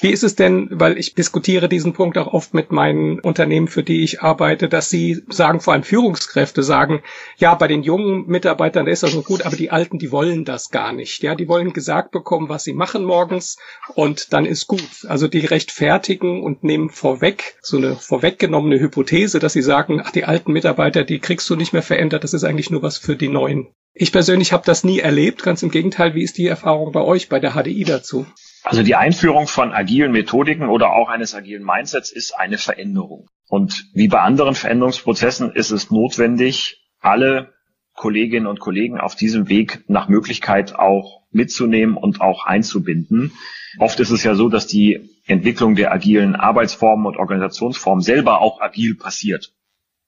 Wie 0.00 0.10
ist 0.10 0.24
es 0.24 0.34
denn, 0.34 0.68
weil 0.70 0.98
ich 0.98 1.14
diskutiere 1.14 1.68
diesen 1.68 1.92
Punkt 1.92 2.18
auch 2.18 2.32
oft 2.32 2.54
mit 2.54 2.72
meinen 2.72 3.20
Unternehmen, 3.20 3.68
für 3.68 3.82
die 3.82 4.02
ich 4.02 4.22
arbeite, 4.22 4.68
dass 4.68 4.90
sie 4.90 5.22
sagen, 5.28 5.60
vor 5.60 5.72
allem 5.72 5.82
Führungskräfte 5.82 6.62
sagen, 6.62 7.02
ja, 7.36 7.54
bei 7.54 7.68
den 7.68 7.82
jungen 7.82 8.26
Mitarbeitern 8.26 8.86
ist 8.86 9.02
das 9.02 9.12
so 9.12 9.22
gut, 9.22 9.42
aber 9.42 9.56
die 9.56 9.70
Alten, 9.70 9.98
die 9.98 10.10
wollen 10.10 10.44
das 10.44 10.70
gar 10.70 10.92
nicht. 10.92 11.22
Ja, 11.22 11.34
die 11.34 11.48
wollen 11.48 11.72
gesagt 11.72 12.10
bekommen, 12.10 12.48
was 12.48 12.64
sie 12.64 12.72
machen 12.72 13.04
morgens 13.04 13.56
und 13.94 14.32
dann 14.32 14.46
ist 14.46 14.66
gut. 14.66 15.06
Also 15.08 15.28
die 15.28 15.46
rechtfertigen 15.46 16.42
und 16.42 16.64
nehmen 16.64 16.90
vorweg 16.90 17.56
so 17.62 17.76
eine 17.76 17.96
vorweggenommene 17.96 18.80
Hypothese, 18.80 19.38
dass 19.38 19.52
sie 19.52 19.62
sagen, 19.62 20.02
ach, 20.04 20.10
die 20.10 20.24
alten 20.24 20.52
Mitarbeiter, 20.52 21.04
die 21.04 21.18
kriegst 21.18 21.48
du 21.48 21.56
nicht 21.56 21.72
mehr 21.72 21.82
verändert, 21.82 22.24
das 22.24 22.34
ist 22.34 22.44
eigentlich 22.44 22.70
nur 22.70 22.82
was 22.82 22.98
für 22.98 23.16
die 23.16 23.28
neuen. 23.28 23.68
Ich 23.96 24.10
persönlich 24.10 24.52
habe 24.52 24.64
das 24.66 24.82
nie 24.82 24.98
erlebt, 24.98 25.44
ganz 25.44 25.62
im 25.62 25.70
Gegenteil. 25.70 26.14
Wie 26.14 26.24
ist 26.24 26.36
die 26.36 26.48
Erfahrung 26.48 26.90
bei 26.90 27.00
euch, 27.00 27.28
bei 27.28 27.38
der 27.38 27.52
HDI 27.52 27.84
dazu? 27.84 28.26
Also 28.64 28.82
die 28.82 28.94
Einführung 28.94 29.46
von 29.46 29.72
agilen 29.72 30.10
Methodiken 30.12 30.70
oder 30.70 30.92
auch 30.94 31.10
eines 31.10 31.34
agilen 31.34 31.64
Mindsets 31.64 32.10
ist 32.10 32.32
eine 32.32 32.56
Veränderung. 32.56 33.28
Und 33.46 33.84
wie 33.92 34.08
bei 34.08 34.20
anderen 34.20 34.54
Veränderungsprozessen 34.54 35.52
ist 35.52 35.70
es 35.70 35.90
notwendig, 35.90 36.82
alle 36.98 37.52
Kolleginnen 37.94 38.46
und 38.46 38.60
Kollegen 38.60 38.98
auf 38.98 39.14
diesem 39.14 39.48
Weg 39.48 39.84
nach 39.86 40.08
Möglichkeit 40.08 40.74
auch 40.74 41.22
mitzunehmen 41.30 41.96
und 41.96 42.22
auch 42.22 42.46
einzubinden. 42.46 43.32
Oft 43.78 44.00
ist 44.00 44.10
es 44.10 44.24
ja 44.24 44.34
so, 44.34 44.48
dass 44.48 44.66
die 44.66 45.10
Entwicklung 45.26 45.74
der 45.74 45.92
agilen 45.92 46.34
Arbeitsformen 46.34 47.06
und 47.06 47.18
Organisationsformen 47.18 48.02
selber 48.02 48.40
auch 48.40 48.60
agil 48.60 48.96
passiert. 48.96 49.52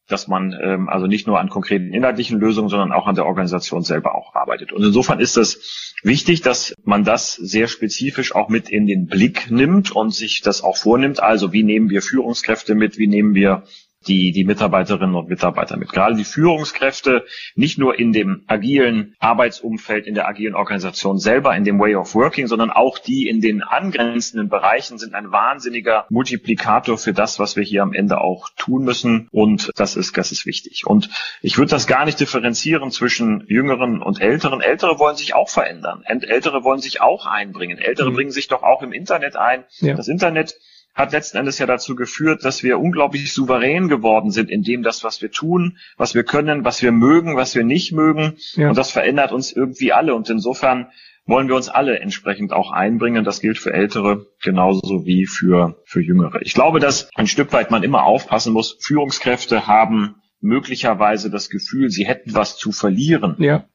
Dass 0.08 0.28
man 0.28 0.54
ähm, 0.62 0.88
also 0.88 1.06
nicht 1.06 1.26
nur 1.26 1.40
an 1.40 1.48
konkreten 1.48 1.92
inhaltlichen 1.92 2.38
Lösungen, 2.38 2.68
sondern 2.68 2.92
auch 2.92 3.06
an 3.06 3.14
der 3.14 3.26
Organisation 3.26 3.82
selber 3.82 4.14
auch 4.14 4.34
arbeitet. 4.34 4.72
Und 4.72 4.84
insofern 4.84 5.20
ist 5.20 5.36
es 5.36 5.94
wichtig, 6.02 6.42
dass 6.42 6.74
man 6.84 7.04
das 7.04 7.34
sehr 7.34 7.66
spezifisch 7.66 8.34
auch 8.34 8.48
mit 8.48 8.68
in 8.68 8.86
den 8.86 9.06
Blick 9.06 9.50
nimmt 9.50 9.90
und 9.90 10.14
sich 10.14 10.42
das 10.42 10.62
auch 10.62 10.76
vornimmt. 10.76 11.20
Also 11.20 11.52
wie 11.52 11.62
nehmen 11.62 11.90
wir 11.90 12.02
Führungskräfte 12.02 12.74
mit, 12.74 12.98
wie 12.98 13.08
nehmen 13.08 13.34
wir 13.34 13.64
die, 14.06 14.32
die 14.32 14.44
Mitarbeiterinnen 14.44 15.14
und 15.14 15.28
Mitarbeiter 15.28 15.76
mit. 15.76 15.92
Gerade 15.92 16.16
die 16.16 16.24
Führungskräfte, 16.24 17.24
nicht 17.54 17.78
nur 17.78 17.98
in 17.98 18.12
dem 18.12 18.44
agilen 18.46 19.14
Arbeitsumfeld, 19.18 20.06
in 20.06 20.14
der 20.14 20.28
agilen 20.28 20.54
Organisation 20.54 21.18
selber, 21.18 21.56
in 21.56 21.64
dem 21.64 21.78
Way 21.78 21.96
of 21.96 22.14
Working, 22.14 22.46
sondern 22.46 22.70
auch 22.70 22.98
die 22.98 23.28
in 23.28 23.40
den 23.40 23.62
angrenzenden 23.62 24.48
Bereichen 24.48 24.98
sind 24.98 25.14
ein 25.14 25.32
wahnsinniger 25.32 26.06
Multiplikator 26.10 26.98
für 26.98 27.12
das, 27.12 27.38
was 27.38 27.56
wir 27.56 27.62
hier 27.62 27.82
am 27.82 27.92
Ende 27.92 28.20
auch 28.20 28.48
tun 28.56 28.84
müssen. 28.84 29.28
Und 29.32 29.70
das 29.76 29.96
ist, 29.96 30.16
das 30.16 30.32
ist 30.32 30.46
wichtig. 30.46 30.86
Und 30.86 31.10
ich 31.42 31.58
würde 31.58 31.70
das 31.70 31.86
gar 31.86 32.04
nicht 32.04 32.20
differenzieren 32.20 32.90
zwischen 32.90 33.44
Jüngeren 33.48 34.02
und 34.02 34.20
Älteren. 34.20 34.60
Ältere 34.60 34.98
wollen 34.98 35.16
sich 35.16 35.34
auch 35.34 35.48
verändern. 35.48 36.02
Ältere 36.04 36.64
wollen 36.64 36.80
sich 36.80 37.00
auch 37.00 37.26
einbringen. 37.26 37.78
Ältere 37.78 38.10
mhm. 38.10 38.14
bringen 38.14 38.30
sich 38.30 38.48
doch 38.48 38.62
auch 38.62 38.82
im 38.82 38.92
Internet 38.92 39.36
ein. 39.36 39.64
Ja. 39.80 39.94
Das 39.94 40.08
Internet 40.08 40.58
hat 40.96 41.12
letzten 41.12 41.36
Endes 41.36 41.58
ja 41.58 41.66
dazu 41.66 41.94
geführt, 41.94 42.44
dass 42.44 42.62
wir 42.62 42.80
unglaublich 42.80 43.32
souverän 43.32 43.88
geworden 43.88 44.30
sind 44.30 44.50
in 44.50 44.62
dem, 44.62 44.82
das, 44.82 45.04
was 45.04 45.20
wir 45.20 45.30
tun, 45.30 45.76
was 45.98 46.14
wir 46.14 46.24
können, 46.24 46.64
was 46.64 46.82
wir 46.82 46.90
mögen, 46.90 47.36
was 47.36 47.54
wir 47.54 47.64
nicht 47.64 47.92
mögen. 47.92 48.38
Ja. 48.54 48.70
Und 48.70 48.78
das 48.78 48.90
verändert 48.90 49.30
uns 49.30 49.52
irgendwie 49.52 49.92
alle. 49.92 50.14
Und 50.14 50.30
insofern 50.30 50.88
wollen 51.26 51.48
wir 51.48 51.54
uns 51.54 51.68
alle 51.68 51.98
entsprechend 51.98 52.54
auch 52.54 52.70
einbringen. 52.70 53.24
Das 53.24 53.40
gilt 53.40 53.58
für 53.58 53.74
Ältere 53.74 54.26
genauso 54.42 55.04
wie 55.04 55.26
für, 55.26 55.82
für 55.84 56.00
Jüngere. 56.00 56.40
Ich 56.40 56.54
glaube, 56.54 56.80
dass 56.80 57.10
ein 57.14 57.26
Stück 57.26 57.52
weit 57.52 57.70
man 57.70 57.82
immer 57.82 58.04
aufpassen 58.04 58.54
muss. 58.54 58.78
Führungskräfte 58.80 59.66
haben 59.66 60.16
möglicherweise 60.40 61.30
das 61.30 61.50
Gefühl, 61.50 61.90
sie 61.90 62.06
hätten 62.06 62.34
was 62.34 62.56
zu 62.56 62.72
verlieren. 62.72 63.36
Ja. 63.38 63.66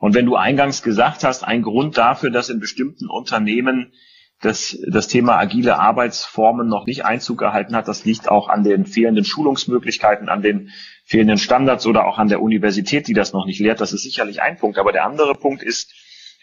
Und 0.00 0.14
wenn 0.14 0.26
du 0.26 0.34
eingangs 0.34 0.82
gesagt 0.82 1.22
hast, 1.22 1.44
ein 1.44 1.62
Grund 1.62 1.96
dafür, 1.96 2.30
dass 2.30 2.48
in 2.48 2.58
bestimmten 2.58 3.08
Unternehmen 3.08 3.92
dass 4.40 4.78
das 4.86 5.08
Thema 5.08 5.38
agile 5.38 5.78
Arbeitsformen 5.78 6.68
noch 6.68 6.86
nicht 6.86 7.04
Einzug 7.04 7.38
gehalten 7.38 7.74
hat. 7.74 7.88
Das 7.88 8.04
liegt 8.04 8.28
auch 8.30 8.48
an 8.48 8.64
den 8.64 8.84
fehlenden 8.84 9.24
Schulungsmöglichkeiten, 9.24 10.28
an 10.28 10.42
den 10.42 10.70
fehlenden 11.04 11.38
Standards 11.38 11.86
oder 11.86 12.06
auch 12.06 12.18
an 12.18 12.28
der 12.28 12.42
Universität, 12.42 13.08
die 13.08 13.14
das 13.14 13.32
noch 13.32 13.46
nicht 13.46 13.60
lehrt. 13.60 13.80
Das 13.80 13.92
ist 13.92 14.02
sicherlich 14.02 14.42
ein 14.42 14.58
Punkt. 14.58 14.78
Aber 14.78 14.92
der 14.92 15.04
andere 15.04 15.34
Punkt 15.34 15.62
ist, 15.62 15.94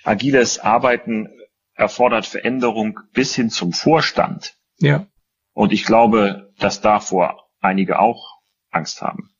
agiles 0.03 0.59
Arbeiten 0.59 1.29
erfordert 1.75 2.25
Veränderung 2.25 2.99
bis 3.13 3.35
hin 3.35 3.49
zum 3.49 3.73
Vorstand. 3.73 4.55
Ja. 4.79 5.07
Und 5.53 5.71
ich 5.71 5.85
glaube, 5.85 6.51
dass 6.57 6.81
davor 6.81 7.49
einige 7.59 7.99
auch 7.99 8.39
Angst 8.71 9.01
haben. 9.01 9.32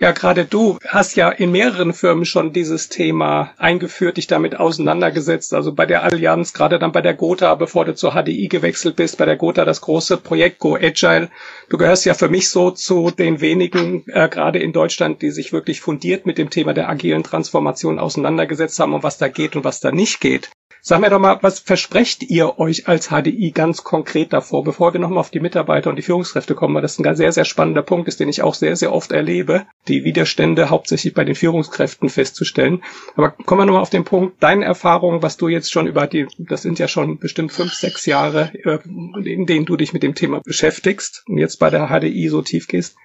Ja, 0.00 0.12
gerade 0.12 0.44
du 0.44 0.78
hast 0.86 1.16
ja 1.16 1.28
in 1.28 1.50
mehreren 1.50 1.92
Firmen 1.92 2.24
schon 2.24 2.52
dieses 2.52 2.88
Thema 2.88 3.50
eingeführt, 3.56 4.16
dich 4.16 4.28
damit 4.28 4.54
auseinandergesetzt. 4.54 5.52
Also 5.52 5.72
bei 5.72 5.86
der 5.86 6.04
Allianz, 6.04 6.52
gerade 6.52 6.78
dann 6.78 6.92
bei 6.92 7.00
der 7.00 7.14
Gotha, 7.14 7.52
bevor 7.56 7.84
du 7.84 7.96
zur 7.96 8.12
HDI 8.12 8.46
gewechselt 8.46 8.94
bist, 8.94 9.18
bei 9.18 9.24
der 9.24 9.34
Gotha 9.34 9.64
das 9.64 9.80
große 9.80 10.18
Projekt 10.18 10.60
Go 10.60 10.76
Agile. 10.76 11.30
Du 11.68 11.78
gehörst 11.78 12.04
ja 12.04 12.14
für 12.14 12.28
mich 12.28 12.48
so 12.48 12.70
zu 12.70 13.10
den 13.10 13.40
wenigen, 13.40 14.04
äh, 14.06 14.28
gerade 14.28 14.60
in 14.60 14.72
Deutschland, 14.72 15.20
die 15.20 15.32
sich 15.32 15.52
wirklich 15.52 15.80
fundiert 15.80 16.26
mit 16.26 16.38
dem 16.38 16.48
Thema 16.48 16.74
der 16.74 16.88
agilen 16.88 17.24
Transformation 17.24 17.98
auseinandergesetzt 17.98 18.78
haben 18.78 18.94
und 18.94 19.02
was 19.02 19.18
da 19.18 19.26
geht 19.26 19.56
und 19.56 19.64
was 19.64 19.80
da 19.80 19.90
nicht 19.90 20.20
geht. 20.20 20.50
Sag 20.80 21.00
mir 21.00 21.10
doch 21.10 21.18
mal, 21.18 21.38
was 21.42 21.58
versprecht 21.58 22.22
ihr 22.22 22.58
euch 22.58 22.88
als 22.88 23.08
HDI 23.08 23.50
ganz 23.50 23.82
konkret 23.84 24.32
davor, 24.32 24.62
bevor 24.62 24.92
wir 24.92 25.00
nochmal 25.00 25.18
auf 25.18 25.30
die 25.30 25.40
Mitarbeiter 25.40 25.90
und 25.90 25.96
die 25.96 26.02
Führungskräfte 26.02 26.54
kommen, 26.54 26.74
weil 26.74 26.82
das 26.82 26.98
ein 26.98 27.16
sehr, 27.16 27.32
sehr 27.32 27.44
spannender 27.44 27.82
Punkt 27.82 28.06
ist, 28.08 28.20
den 28.20 28.28
ich 28.28 28.42
auch 28.42 28.54
sehr, 28.54 28.76
sehr 28.76 28.92
oft 28.92 29.10
erlebe, 29.12 29.66
die 29.88 30.04
Widerstände 30.04 30.70
hauptsächlich 30.70 31.14
bei 31.14 31.24
den 31.24 31.34
Führungskräften 31.34 32.08
festzustellen. 32.08 32.82
Aber 33.16 33.30
kommen 33.30 33.62
wir 33.62 33.66
nochmal 33.66 33.82
auf 33.82 33.90
den 33.90 34.04
Punkt, 34.04 34.42
deine 34.42 34.64
Erfahrungen, 34.64 35.22
was 35.22 35.36
du 35.36 35.48
jetzt 35.48 35.72
schon 35.72 35.86
über 35.88 36.06
die, 36.06 36.26
das 36.38 36.62
sind 36.62 36.78
ja 36.78 36.86
schon 36.86 37.18
bestimmt 37.18 37.52
fünf, 37.52 37.74
sechs 37.74 38.06
Jahre, 38.06 38.52
äh, 38.64 38.78
in 39.24 39.46
denen 39.46 39.66
du 39.66 39.76
dich 39.76 39.92
mit 39.92 40.02
dem 40.02 40.14
Thema 40.14 40.40
beschäftigst 40.40 41.24
und 41.26 41.38
jetzt 41.38 41.58
bei 41.58 41.70
der 41.70 41.88
HDI 41.88 42.28
so 42.28 42.42
tief 42.42 42.68
gehst. 42.68 42.96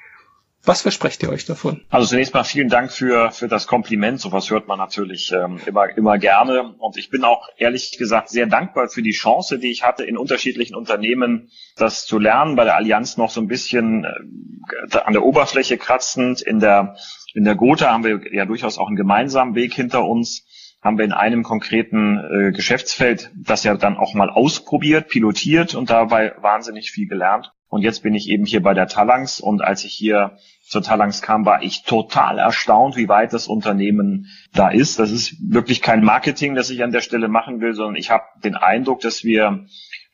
Was 0.66 0.82
versprecht 0.82 1.22
ihr 1.24 1.30
euch 1.30 1.46
davon? 1.46 1.82
Also 1.90 2.08
zunächst 2.08 2.34
mal 2.34 2.46
vielen 2.46 2.70
Dank 2.70 2.90
für, 2.90 3.32
für 3.32 3.50
das 3.50 3.68
Kompliment. 3.68 4.22
Sowas 4.22 4.50
hört 4.50 4.68
man 4.70 4.78
natürlich 4.78 5.34
ähm, 5.34 5.60
immer, 5.66 5.90
immer 5.98 6.18
gerne. 6.18 6.74
Und 6.78 6.96
ich 6.96 7.10
bin 7.10 7.26
auch 7.26 7.50
ehrlich 7.58 7.98
gesagt 7.98 8.30
sehr 8.30 8.46
dankbar 8.46 8.88
für 8.88 9.02
die 9.02 9.12
Chance, 9.12 9.60
die 9.60 9.72
ich 9.72 9.84
hatte, 9.84 10.06
in 10.06 10.18
unterschiedlichen 10.18 10.76
Unternehmen 10.76 11.50
das 11.76 12.06
zu 12.06 12.18
lernen. 12.18 12.56
Bei 12.56 12.64
der 12.64 12.78
Allianz 12.78 13.18
noch 13.18 13.30
so 13.30 13.42
ein 13.42 13.50
bisschen 13.50 14.06
äh, 14.06 14.98
an 15.00 15.12
der 15.12 15.24
Oberfläche 15.24 15.78
kratzend. 15.78 16.42
In 16.42 16.62
der, 16.62 16.96
in 17.34 17.44
der 17.44 17.56
Gotha 17.56 17.92
haben 17.92 18.06
wir 18.06 18.22
ja 18.32 18.46
durchaus 18.46 18.78
auch 18.78 18.88
einen 18.88 18.96
gemeinsamen 18.96 19.56
Weg 19.56 19.74
hinter 19.74 20.06
uns 20.06 20.46
haben 20.82 20.98
wir 20.98 21.06
in 21.06 21.14
einem 21.14 21.44
konkreten 21.44 22.18
äh, 22.18 22.52
Geschäftsfeld 22.52 23.32
das 23.36 23.64
ja 23.64 23.76
dann 23.76 23.96
auch 23.96 24.14
mal 24.14 24.30
ausprobiert, 24.30 25.08
pilotiert 25.08 25.76
und 25.76 25.90
dabei 25.90 26.36
wahnsinnig 26.42 26.92
viel 26.92 27.08
gelernt. 27.08 27.54
Und 27.74 27.82
jetzt 27.82 28.04
bin 28.04 28.14
ich 28.14 28.30
eben 28.30 28.46
hier 28.46 28.62
bei 28.62 28.76
der 28.76 28.86
Talangs 28.86 29.40
und 29.40 29.64
als 29.64 29.84
ich 29.84 29.94
hier 29.94 30.38
zur 30.62 30.84
Talangs 30.84 31.24
kam, 31.24 31.44
war 31.44 31.64
ich 31.64 31.82
total 31.82 32.38
erstaunt, 32.38 32.96
wie 32.98 33.10
weit 33.10 33.34
das 33.34 33.48
Unternehmen 33.48 34.28
da 34.54 34.70
ist. 34.70 35.00
Das 35.00 35.10
ist 35.10 35.38
wirklich 35.42 35.82
kein 35.82 36.04
Marketing, 36.04 36.54
das 36.54 36.70
ich 36.70 36.84
an 36.84 36.92
der 36.92 37.02
Stelle 37.02 37.30
machen 37.30 37.62
will, 37.62 37.74
sondern 37.74 37.96
ich 37.96 38.12
habe 38.12 38.26
den 38.44 38.56
Eindruck, 38.56 39.00
dass 39.00 39.24
wir 39.24 39.66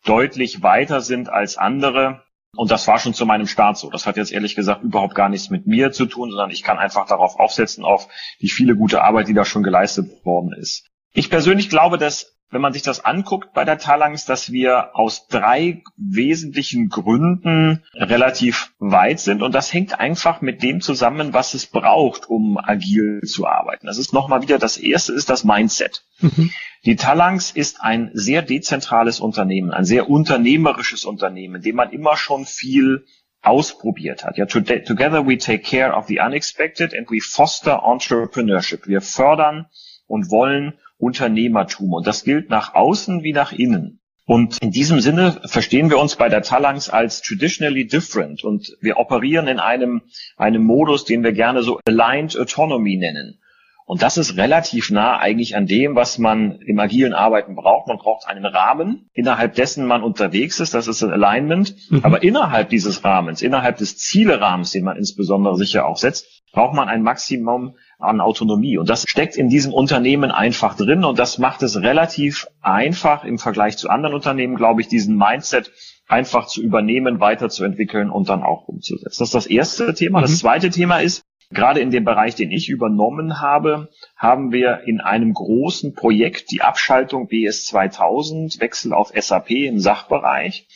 deutlich 0.06 0.64
weiter 0.64 1.02
sind 1.02 1.28
als 1.28 1.58
andere. 1.58 2.24
Und 2.56 2.72
das 2.72 2.88
war 2.88 2.98
schon 2.98 3.14
zu 3.14 3.26
meinem 3.26 3.46
Start 3.46 3.78
so. 3.78 3.90
Das 3.90 4.06
hat 4.06 4.16
jetzt 4.16 4.32
ehrlich 4.32 4.56
gesagt 4.56 4.82
überhaupt 4.82 5.14
gar 5.14 5.28
nichts 5.28 5.50
mit 5.50 5.68
mir 5.68 5.92
zu 5.92 6.06
tun, 6.06 6.30
sondern 6.30 6.52
ich 6.52 6.64
kann 6.64 6.78
einfach 6.78 7.08
darauf 7.08 7.38
aufsetzen, 7.42 7.84
auf 7.84 8.08
die 8.40 8.48
viele 8.48 8.78
gute 8.78 9.04
Arbeit, 9.04 9.28
die 9.28 9.34
da 9.34 9.44
schon 9.44 9.64
geleistet 9.64 10.24
worden 10.24 10.54
ist. 10.54 10.88
Ich 11.12 11.30
persönlich 11.30 11.70
glaube, 11.70 11.98
dass 11.98 12.39
wenn 12.52 12.62
man 12.62 12.74
sich 12.74 12.82
das 12.82 13.04
anguckt 13.06 13.54
bei 13.54 13.64
der 13.64 13.78
Talangs, 13.78 14.26
dass 14.26 14.52
wir 14.52 14.96
aus 14.96 15.28
drei 15.28 15.84
wesentlichen 15.98 16.90
Gründen 16.90 17.84
relativ 17.94 18.74
weit 18.80 19.20
sind. 19.20 19.44
Und 19.44 19.54
das 19.54 19.72
hängt 19.72 20.00
einfach 20.00 20.42
mit 20.42 20.64
dem 20.64 20.82
zusammen, 20.82 21.34
was 21.34 21.54
es 21.54 21.68
braucht, 21.68 22.28
um 22.28 22.58
agil 22.58 23.22
zu 23.22 23.48
arbeiten. 23.48 23.86
Das 23.86 23.98
ist 23.98 24.14
nochmal 24.14 24.42
wieder 24.42 24.58
das 24.58 24.78
erste, 24.78 25.14
ist 25.14 25.30
das 25.30 25.44
Mindset. 25.44 26.04
Mhm. 26.20 26.52
Die 26.86 26.96
Talangs 26.96 27.52
ist 27.52 27.82
ein 27.82 28.10
sehr 28.14 28.42
dezentrales 28.42 29.20
Unternehmen, 29.20 29.72
ein 29.72 29.86
sehr 29.86 30.10
unternehmerisches 30.10 31.06
Unternehmen, 31.06 31.56
in 31.56 31.62
dem 31.62 31.76
man 31.76 31.92
immer 31.92 32.18
schon 32.18 32.46
viel 32.46 33.06
ausprobiert 33.42 34.26
hat. 34.26 34.38
Ja, 34.38 34.46
together 34.46 35.26
we 35.26 35.38
take 35.38 35.64
care 35.64 35.94
of 35.94 36.08
the 36.08 36.20
unexpected 36.20 36.94
and 36.94 37.10
we 37.10 37.22
foster 37.22 37.84
entrepreneurship. 37.86 38.88
Wir 38.88 39.02
fördern 39.02 39.68
und 40.08 40.32
wollen 40.32 40.74
Unternehmertum. 41.00 41.94
Und 41.94 42.06
das 42.06 42.24
gilt 42.24 42.50
nach 42.50 42.76
außen 42.76 43.24
wie 43.24 43.34
nach 43.34 43.52
innen. 43.52 44.00
Und 44.26 44.62
in 44.62 44.70
diesem 44.70 45.00
Sinne 45.00 45.42
verstehen 45.46 45.90
wir 45.90 45.98
uns 45.98 46.16
bei 46.16 46.30
der 46.30 46.44
Talangs 46.44 46.88
als 46.88 47.24
traditionally 47.24 47.88
different 47.88 48.44
und 48.44 48.78
wir 48.80 48.98
operieren 48.98 49.48
in 49.48 49.58
einem, 49.60 50.04
einem 50.38 50.64
Modus, 50.64 51.04
den 51.04 51.24
wir 51.24 51.32
gerne 51.32 51.64
so 51.64 51.80
aligned 51.88 52.38
autonomy 52.38 52.96
nennen. 52.98 53.40
Und 53.90 54.04
das 54.04 54.20
ist 54.20 54.38
relativ 54.38 54.92
nah 54.92 55.18
eigentlich 55.18 55.56
an 55.56 55.66
dem, 55.66 55.96
was 55.96 56.20
man 56.20 56.62
im 56.62 56.78
agilen 56.78 57.16
Arbeiten 57.16 57.56
braucht. 57.56 57.88
Man 57.88 57.98
braucht 57.98 58.28
einen 58.28 58.46
Rahmen, 58.46 59.10
innerhalb 59.14 59.56
dessen 59.56 59.88
man 59.88 60.04
unterwegs 60.04 60.60
ist. 60.60 60.76
Das 60.76 60.88
ist 60.88 61.02
ein 61.02 61.10
Alignment. 61.10 61.74
Mhm. 61.90 62.02
Aber 62.04 62.22
innerhalb 62.22 62.70
dieses 62.70 63.04
Rahmens, 63.04 63.42
innerhalb 63.42 63.78
des 63.78 63.98
Zielerahmens, 63.98 64.70
den 64.70 64.84
man 64.84 64.96
insbesondere 64.96 65.58
sicher 65.58 65.88
auch 65.88 65.98
setzt, 65.98 66.44
braucht 66.52 66.76
man 66.76 66.88
ein 66.88 67.02
Maximum 67.02 67.78
an 68.00 68.22
Autonomie. 68.22 68.78
Und 68.78 68.90
das 68.90 69.04
steckt 69.08 69.36
in 69.36 69.50
diesem 69.50 69.74
Unternehmen 69.74 70.32
einfach 70.32 70.76
drin 70.76 71.04
und 71.04 71.20
das 71.20 71.38
macht 71.38 71.62
es 71.64 71.82
relativ 71.82 72.48
einfach 72.62 73.26
im 73.26 73.38
Vergleich 73.38 73.78
zu 73.78 73.90
anderen 73.90 74.16
Unternehmen, 74.16 74.56
glaube 74.56 74.82
ich, 74.82 74.88
diesen 74.88 75.18
Mindset 75.18 75.72
einfach 76.08 76.48
zu 76.48 76.62
übernehmen, 76.62 77.20
weiterzuentwickeln 77.20 78.10
und 78.10 78.30
dann 78.30 78.42
auch 78.42 78.68
umzusetzen. 78.68 79.18
Das 79.20 79.28
ist 79.28 79.36
das 79.36 79.46
erste 79.46 79.94
Thema. 79.94 80.20
Mhm. 80.20 80.24
Das 80.24 80.40
zweite 80.40 80.70
Thema 80.70 81.00
ist, 81.00 81.24
gerade 81.52 81.82
in 81.82 81.92
dem 81.92 82.06
Bereich, 82.06 82.36
den 82.36 82.52
ich 82.52 82.70
übernommen 82.70 83.42
habe, 83.42 83.90
haben 84.16 84.52
wir 84.52 84.82
in 84.86 85.02
einem 85.02 85.34
großen 85.34 85.94
Projekt 85.94 86.52
die 86.52 86.62
Abschaltung 86.62 87.28
BS 87.28 87.66
2000, 87.66 88.62
Wechsel 88.62 88.94
auf 88.94 89.12
SAP 89.14 89.52
im 89.52 89.80
Sachbereich, 89.80 90.68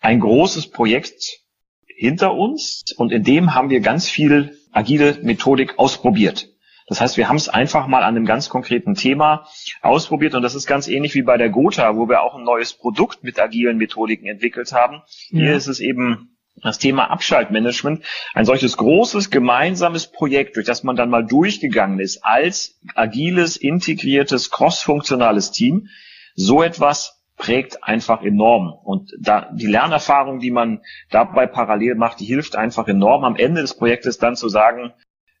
ein 0.00 0.20
großes 0.20 0.70
Projekt 0.70 1.40
hinter 1.86 2.34
uns 2.34 2.84
und 2.96 3.12
in 3.12 3.22
dem 3.22 3.54
haben 3.54 3.68
wir 3.68 3.80
ganz 3.80 4.08
viel 4.08 4.56
agile 4.72 5.18
Methodik 5.22 5.78
ausprobiert. 5.78 6.48
Das 6.90 7.00
heißt, 7.00 7.16
wir 7.16 7.28
haben 7.28 7.36
es 7.36 7.48
einfach 7.48 7.86
mal 7.86 8.02
an 8.02 8.16
einem 8.16 8.26
ganz 8.26 8.48
konkreten 8.48 8.96
Thema 8.96 9.46
ausprobiert 9.80 10.34
und 10.34 10.42
das 10.42 10.56
ist 10.56 10.66
ganz 10.66 10.88
ähnlich 10.88 11.14
wie 11.14 11.22
bei 11.22 11.36
der 11.36 11.48
Gotha, 11.48 11.94
wo 11.94 12.08
wir 12.08 12.20
auch 12.20 12.34
ein 12.34 12.42
neues 12.42 12.72
Produkt 12.72 13.22
mit 13.22 13.38
agilen 13.38 13.78
Methodiken 13.78 14.26
entwickelt 14.26 14.72
haben. 14.72 15.02
Ja. 15.28 15.44
Hier 15.44 15.54
ist 15.54 15.68
es 15.68 15.78
eben 15.78 16.36
das 16.56 16.78
Thema 16.78 17.08
Abschaltmanagement, 17.12 18.04
ein 18.34 18.44
solches 18.44 18.76
großes 18.76 19.30
gemeinsames 19.30 20.08
Projekt, 20.08 20.56
durch 20.56 20.66
das 20.66 20.82
man 20.82 20.96
dann 20.96 21.10
mal 21.10 21.24
durchgegangen 21.24 22.00
ist 22.00 22.24
als 22.24 22.80
agiles, 22.96 23.56
integriertes, 23.56 24.50
crossfunktionales 24.50 25.52
Team. 25.52 25.86
So 26.34 26.60
etwas 26.60 27.22
prägt 27.36 27.84
einfach 27.84 28.24
enorm. 28.24 28.72
Und 28.72 29.12
da 29.20 29.48
die 29.52 29.68
Lernerfahrung, 29.68 30.40
die 30.40 30.50
man 30.50 30.80
dabei 31.08 31.46
parallel 31.46 31.94
macht, 31.94 32.18
die 32.18 32.26
hilft 32.26 32.56
einfach 32.56 32.88
enorm, 32.88 33.22
am 33.22 33.36
Ende 33.36 33.60
des 33.60 33.76
Projektes 33.76 34.18
dann 34.18 34.34
zu 34.34 34.48
sagen, 34.48 34.92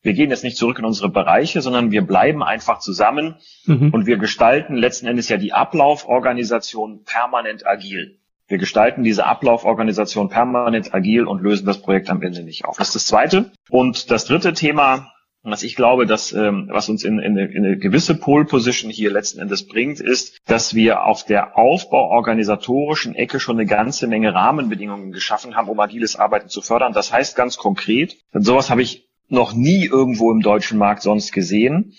wir 0.02 0.14
gehen 0.14 0.30
jetzt 0.30 0.44
nicht 0.44 0.56
zurück 0.56 0.78
in 0.78 0.84
unsere 0.84 1.10
Bereiche, 1.10 1.60
sondern 1.60 1.90
wir 1.90 2.02
bleiben 2.02 2.42
einfach 2.42 2.78
zusammen 2.78 3.36
mhm. 3.66 3.90
und 3.90 4.06
wir 4.06 4.16
gestalten 4.16 4.76
letzten 4.76 5.06
Endes 5.06 5.28
ja 5.28 5.36
die 5.36 5.52
Ablauforganisation 5.52 7.04
permanent 7.04 7.66
agil. 7.66 8.18
Wir 8.48 8.58
gestalten 8.58 9.04
diese 9.04 9.26
Ablauforganisation 9.26 10.28
permanent 10.28 10.92
agil 10.92 11.24
und 11.24 11.42
lösen 11.42 11.66
das 11.66 11.80
Projekt 11.80 12.10
am 12.10 12.20
Ende 12.22 12.42
nicht 12.42 12.64
auf. 12.64 12.76
Das 12.78 12.88
ist 12.88 12.96
das 12.96 13.06
zweite. 13.06 13.52
Und 13.68 14.10
das 14.10 14.24
dritte 14.24 14.54
Thema, 14.54 15.12
was 15.42 15.62
ich 15.62 15.76
glaube, 15.76 16.04
dass, 16.04 16.32
ähm, 16.32 16.68
was 16.72 16.88
uns 16.88 17.04
in, 17.04 17.20
in, 17.20 17.38
eine, 17.38 17.46
in 17.46 17.64
eine 17.64 17.78
gewisse 17.78 18.16
Pole 18.16 18.46
Position 18.46 18.90
hier 18.90 19.12
letzten 19.12 19.40
Endes 19.40 19.68
bringt, 19.68 20.00
ist, 20.00 20.38
dass 20.46 20.74
wir 20.74 21.04
auf 21.04 21.24
der 21.24 21.56
aufbauorganisatorischen 21.56 23.14
Ecke 23.14 23.38
schon 23.38 23.56
eine 23.56 23.66
ganze 23.66 24.08
Menge 24.08 24.34
Rahmenbedingungen 24.34 25.12
geschaffen 25.12 25.54
haben, 25.54 25.68
um 25.68 25.78
agiles 25.78 26.16
Arbeiten 26.16 26.48
zu 26.48 26.60
fördern. 26.60 26.92
Das 26.92 27.12
heißt 27.12 27.36
ganz 27.36 27.56
konkret, 27.56 28.16
denn 28.34 28.42
sowas 28.42 28.68
habe 28.68 28.82
ich 28.82 29.09
noch 29.30 29.52
nie 29.52 29.84
irgendwo 29.84 30.32
im 30.32 30.40
deutschen 30.40 30.78
Markt 30.78 31.02
sonst 31.02 31.32
gesehen. 31.32 31.96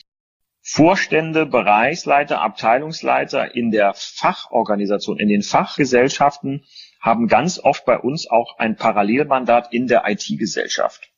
Vorstände, 0.62 1.46
Bereichsleiter, 1.46 2.42
Abteilungsleiter 2.42 3.56
in 3.56 3.72
der 3.72 3.94
Fachorganisation, 3.96 5.18
in 5.18 5.28
den 5.28 5.42
Fachgesellschaften 5.42 6.66
haben 7.00 7.28
ganz 7.28 7.60
oft 7.60 7.86
bei 7.86 7.98
uns 7.98 8.30
auch 8.30 8.60
ein 8.60 8.76
Parallelmandat 8.76 9.74
in 9.74 9.88
der 9.88 10.04
IT-Gesellschaft. 10.08 11.12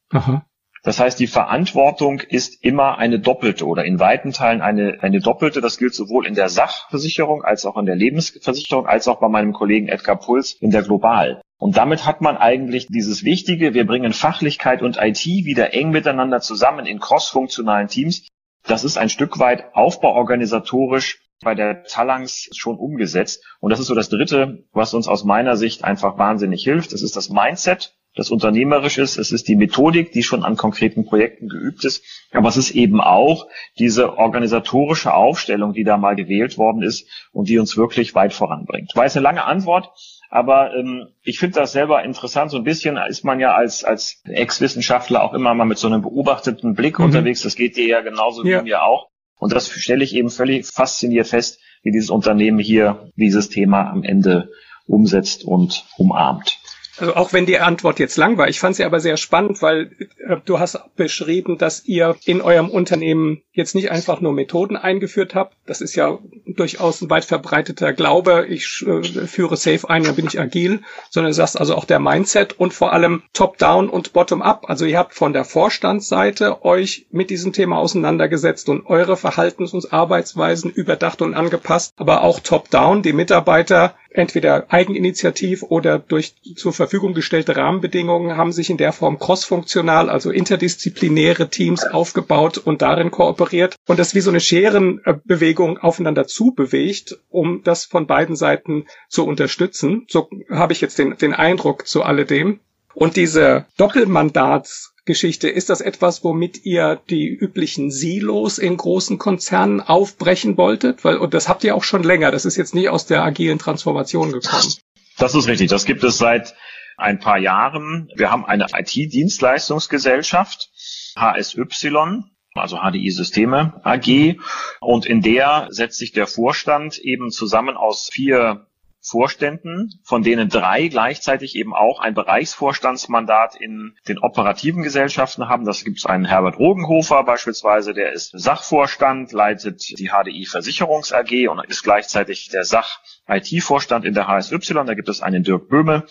Das 0.84 1.00
heißt, 1.00 1.18
die 1.18 1.28
Verantwortung 1.28 2.20
ist 2.20 2.62
immer 2.62 2.98
eine 2.98 3.18
doppelte 3.18 3.66
oder 3.66 3.86
in 3.86 4.00
weiten 4.00 4.34
Teilen 4.34 4.62
eine, 4.62 4.98
eine 5.02 5.22
doppelte. 5.22 5.62
Das 5.62 5.78
gilt 5.78 5.96
sowohl 5.96 6.28
in 6.28 6.36
der 6.36 6.50
Sachversicherung 6.50 7.42
als 7.42 7.66
auch 7.66 7.78
in 7.78 7.86
der 7.86 7.96
Lebensversicherung 7.96 8.86
als 8.86 9.08
auch 9.08 9.22
bei 9.22 9.30
meinem 9.30 9.54
Kollegen 9.54 9.88
Edgar 9.88 10.20
Puls 10.20 10.52
in 10.60 10.72
der 10.72 10.84
Global. 10.84 11.42
Und 11.58 11.78
damit 11.78 12.06
hat 12.06 12.20
man 12.20 12.36
eigentlich 12.36 12.88
dieses 12.88 13.24
Wichtige, 13.24 13.74
wir 13.74 13.88
bringen 13.88 14.12
Fachlichkeit 14.12 14.82
und 14.82 14.98
IT 14.98 15.26
wieder 15.26 15.74
eng 15.74 15.92
miteinander 15.92 16.42
zusammen 16.42 16.86
in 16.86 17.00
crossfunktionalen 17.00 17.88
Teams. 17.88 18.28
Das 18.68 18.84
ist 18.84 18.98
ein 18.98 19.08
Stück 19.08 19.40
weit 19.40 19.74
aufbauorganisatorisch 19.74 21.22
bei 21.42 21.56
der 21.56 21.86
Talangs 21.86 22.50
schon 22.54 22.78
umgesetzt. 22.78 23.42
Und 23.62 23.70
das 23.70 23.80
ist 23.80 23.88
so 23.88 23.96
das 23.96 24.10
Dritte, 24.10 24.66
was 24.74 24.94
uns 24.94 25.08
aus 25.08 25.24
meiner 25.24 25.56
Sicht 25.56 25.86
einfach 25.86 26.18
wahnsinnig 26.18 26.64
hilft. 26.66 26.92
Das 26.92 27.02
ist 27.02 27.16
das 27.16 27.30
Mindset, 27.30 27.96
das 28.16 28.30
unternehmerisch 28.30 28.98
ist. 28.98 29.18
Es 29.18 29.32
ist 29.32 29.48
die 29.48 29.56
Methodik, 29.56 30.12
die 30.12 30.24
schon 30.24 30.44
an 30.44 30.56
konkreten 30.56 31.06
Projekten 31.06 31.50
geübt 31.50 31.84
ist. 31.84 32.04
Aber 32.32 32.50
es 32.50 32.58
ist 32.58 32.72
eben 32.72 33.02
auch 33.02 33.48
diese 33.80 34.18
organisatorische 34.18 35.14
Aufstellung, 35.14 35.74
die 35.74 35.84
da 35.84 35.98
mal 35.98 36.16
gewählt 36.16 36.58
worden 36.58 36.84
ist 36.84 37.08
und 37.32 37.50
die 37.50 37.58
uns 37.58 37.76
wirklich 37.76 38.14
weit 38.16 38.34
voranbringt. 38.34 38.92
War 38.96 39.06
jetzt 39.06 39.18
eine 39.18 39.24
lange 39.24 39.46
Antwort, 39.46 39.90
aber 40.30 40.76
ähm, 40.76 41.08
ich 41.24 41.40
finde 41.40 41.60
das 41.60 41.72
selber 41.72 42.04
interessant. 42.04 42.52
So 42.52 42.58
ein 42.58 42.64
bisschen 42.64 42.98
ist 42.98 43.24
man 43.24 43.40
ja 43.40 43.54
als, 43.56 43.84
als 43.84 44.22
Ex-Wissenschaftler 44.26 45.24
auch 45.24 45.34
immer 45.34 45.54
mal 45.54 45.66
mit 45.66 45.78
so 45.78 45.88
einem 45.88 46.02
beobachteten 46.02 46.76
Blick 46.76 47.00
mhm. 47.00 47.06
unterwegs. 47.06 47.42
Das 47.42 47.56
geht 47.56 47.78
dir 47.78 47.88
ja 47.88 48.02
genauso 48.02 48.46
ja. 48.46 48.60
wie 48.60 48.64
mir 48.66 48.84
auch. 48.84 49.10
Und 49.38 49.54
das 49.54 49.70
stelle 49.70 50.04
ich 50.04 50.16
eben 50.16 50.30
völlig 50.30 50.66
fasziniert 50.66 51.28
fest, 51.28 51.60
wie 51.82 51.92
dieses 51.92 52.10
Unternehmen 52.10 52.60
hier 52.60 53.12
dieses 53.16 53.50
Thema 53.50 53.90
am 53.90 54.04
Ende 54.04 54.50
umsetzt 54.88 55.44
und 55.44 55.86
umarmt. 55.98 56.60
Also 56.98 57.16
auch 57.16 57.34
wenn 57.34 57.46
die 57.48 57.60
Antwort 57.60 57.98
jetzt 57.98 58.18
lang 58.18 58.38
war, 58.38 58.48
ich 58.48 58.60
fand 58.60 58.76
sie 58.76 58.84
aber 58.84 59.00
sehr 59.00 59.18
spannend, 59.18 59.62
weil 59.62 59.92
äh, 60.28 60.38
du 60.46 60.60
hast 60.60 60.80
beschrieben, 60.96 61.58
dass 61.58 61.86
ihr 61.86 62.16
in 62.26 62.42
eurem 62.42 62.70
Unternehmen 62.70 63.42
jetzt 63.52 63.74
nicht 63.74 63.90
einfach 63.90 64.22
nur 64.22 64.32
Methoden 64.32 64.78
eingeführt 64.78 65.34
habt. 65.34 65.56
Das 65.66 65.82
ist 65.82 65.96
ja 65.96 66.20
durchaus 66.46 67.02
ein 67.02 67.10
weit 67.10 67.26
verbreiteter 67.26 67.94
Glaube. 67.94 68.46
Ich 68.48 68.86
äh, 68.86 69.02
führe 69.26 69.58
Safe 69.58 69.90
ein, 69.90 70.04
ja 70.04 70.12
bin 70.12 70.28
ich 70.28 70.40
agil, 70.40 70.82
sondern 71.10 71.32
du 71.32 71.36
sagst 71.36 71.60
also 71.60 71.76
auch 71.76 71.86
der 71.86 72.00
Mindset 72.00 72.60
und 72.60 72.74
vor 72.74 72.94
allem 72.94 73.24
Top-Down 73.34 73.90
und 73.90 74.14
Bottom-up. 74.14 74.70
Also 74.70 74.86
ihr 74.86 74.98
habt 75.00 75.16
von 75.16 75.34
der 75.34 75.46
Vorstandsseite 75.46 76.64
euch 76.64 77.08
mit 77.10 77.32
diesem 77.32 77.54
Thema 77.54 77.78
auseinandergesetzt 77.78 78.70
und 78.70 78.86
eure 78.86 79.18
Verhaltens- 79.18 79.74
und 79.74 79.92
Arbeitsweisen 79.92 80.70
überdacht 80.70 81.22
und 81.24 81.34
angepasst, 81.34 81.94
aber 81.98 82.24
auch 82.24 82.40
Top-Down, 82.40 83.02
die 83.02 83.14
Mitarbeiter 83.14 83.96
entweder 84.14 84.72
eigeninitiativ 84.72 85.64
oder 85.64 86.00
durch 86.00 86.36
zur 86.56 86.74
Verfügung 86.74 87.14
gestellte 87.14 87.56
Rahmenbedingungen 87.56 88.38
haben 88.38 88.52
sich 88.52 88.70
in 88.70 88.78
der 88.78 88.94
Form 88.94 89.20
crossfunktional, 89.20 90.10
also 90.10 90.32
interdisziplinäre 90.32 91.50
Teams 91.50 91.84
aufgebaut 91.84 92.58
und 92.58 92.82
darin 92.82 93.12
kooperiert 93.12 93.76
und 93.88 94.00
das 94.00 94.16
wie 94.16 94.22
so 94.22 94.30
eine 94.30 94.40
Scherenbewegung 94.40 95.78
aufeinander 95.78 96.28
zubewegt, 96.28 97.20
um 97.30 97.62
das 97.64 97.86
von 97.86 98.08
beiden 98.08 98.36
Seiten 98.36 98.86
zu 99.10 99.26
unterstützen. 99.26 100.06
So 100.10 100.30
habe 100.50 100.74
ich 100.74 100.82
jetzt 100.82 100.98
den, 101.00 101.18
den 101.18 101.34
Eindruck 101.34 101.88
zu 101.88 102.04
alledem. 102.04 102.60
Und 102.94 103.16
diese 103.16 103.66
Doppelmandats 103.78 104.93
Geschichte. 105.06 105.50
Ist 105.50 105.70
das 105.70 105.82
etwas, 105.82 106.24
womit 106.24 106.66
ihr 106.66 107.02
die 107.10 107.28
üblichen 107.28 107.92
Silos 107.92 108.58
in 108.58 108.78
großen 108.78 109.18
Konzernen 109.18 109.82
aufbrechen 109.82 110.56
wolltet? 110.58 111.04
Weil, 111.04 111.18
und 111.18 111.34
das 111.34 111.50
habt 111.50 111.64
ihr 111.64 111.76
auch 111.76 111.84
schon 111.84 112.04
länger. 112.04 112.32
Das 112.32 112.46
ist 112.46 112.56
jetzt 112.56 112.74
nie 112.74 112.88
aus 112.88 113.06
der 113.06 113.24
agilen 113.24 113.60
Transformation 113.60 114.32
gekommen. 114.32 114.74
Das 115.18 115.36
ist 115.36 115.48
richtig. 115.48 115.70
Das 115.70 115.86
gibt 115.86 116.04
es 116.04 116.18
seit 116.18 116.56
ein 116.98 117.20
paar 117.20 117.38
Jahren. 117.38 118.10
Wir 118.16 118.32
haben 118.32 118.46
eine 118.46 118.68
IT-Dienstleistungsgesellschaft, 118.74 120.72
HSY, 121.18 122.24
also 122.56 122.78
HDI 122.78 123.12
Systeme 123.12 123.82
AG. 123.84 124.38
Und 124.80 125.06
in 125.06 125.22
der 125.22 125.68
setzt 125.70 125.98
sich 125.98 126.14
der 126.14 126.28
Vorstand 126.28 126.98
eben 127.00 127.30
zusammen 127.32 127.76
aus 127.76 128.10
vier 128.12 128.68
Vorständen, 129.06 130.00
von 130.04 130.24
denen 130.24 130.48
drei 130.48 130.88
gleichzeitig 130.88 131.56
eben 131.56 131.74
auch 131.74 132.00
ein 132.00 132.14
Bereichsvorstandsmandat 132.14 133.56
in 133.56 133.96
den 134.08 134.18
operativen 134.18 134.82
Gesellschaften 134.82 135.50
haben. 135.50 135.66
Das 135.66 135.84
gibt 135.84 136.00
es 136.00 136.06
einen 136.06 136.24
Herbert 136.24 136.58
Rogenhofer 136.58 137.24
beispielsweise, 137.24 137.94
der 137.94 138.14
ist 138.14 138.32
Sachvorstand, 138.34 139.34
leitet 139.34 140.00
die 140.00 140.10
HDI 140.10 140.46
Versicherungs 140.46 141.12
AG 141.12 141.50
und 141.50 141.64
ist 141.66 141.84
gleichzeitig 141.84 142.50
der 142.50 142.64
Sach 142.64 143.00
IT-Vorstand 143.28 144.06
in 144.06 144.14
der 144.14 144.28
HSY. 144.28 144.58
Da 144.86 144.94
gibt 144.94 145.10
es 145.10 145.22
einen 145.22 145.44
Dirk 145.44 145.70
Böhme, 145.70 146.06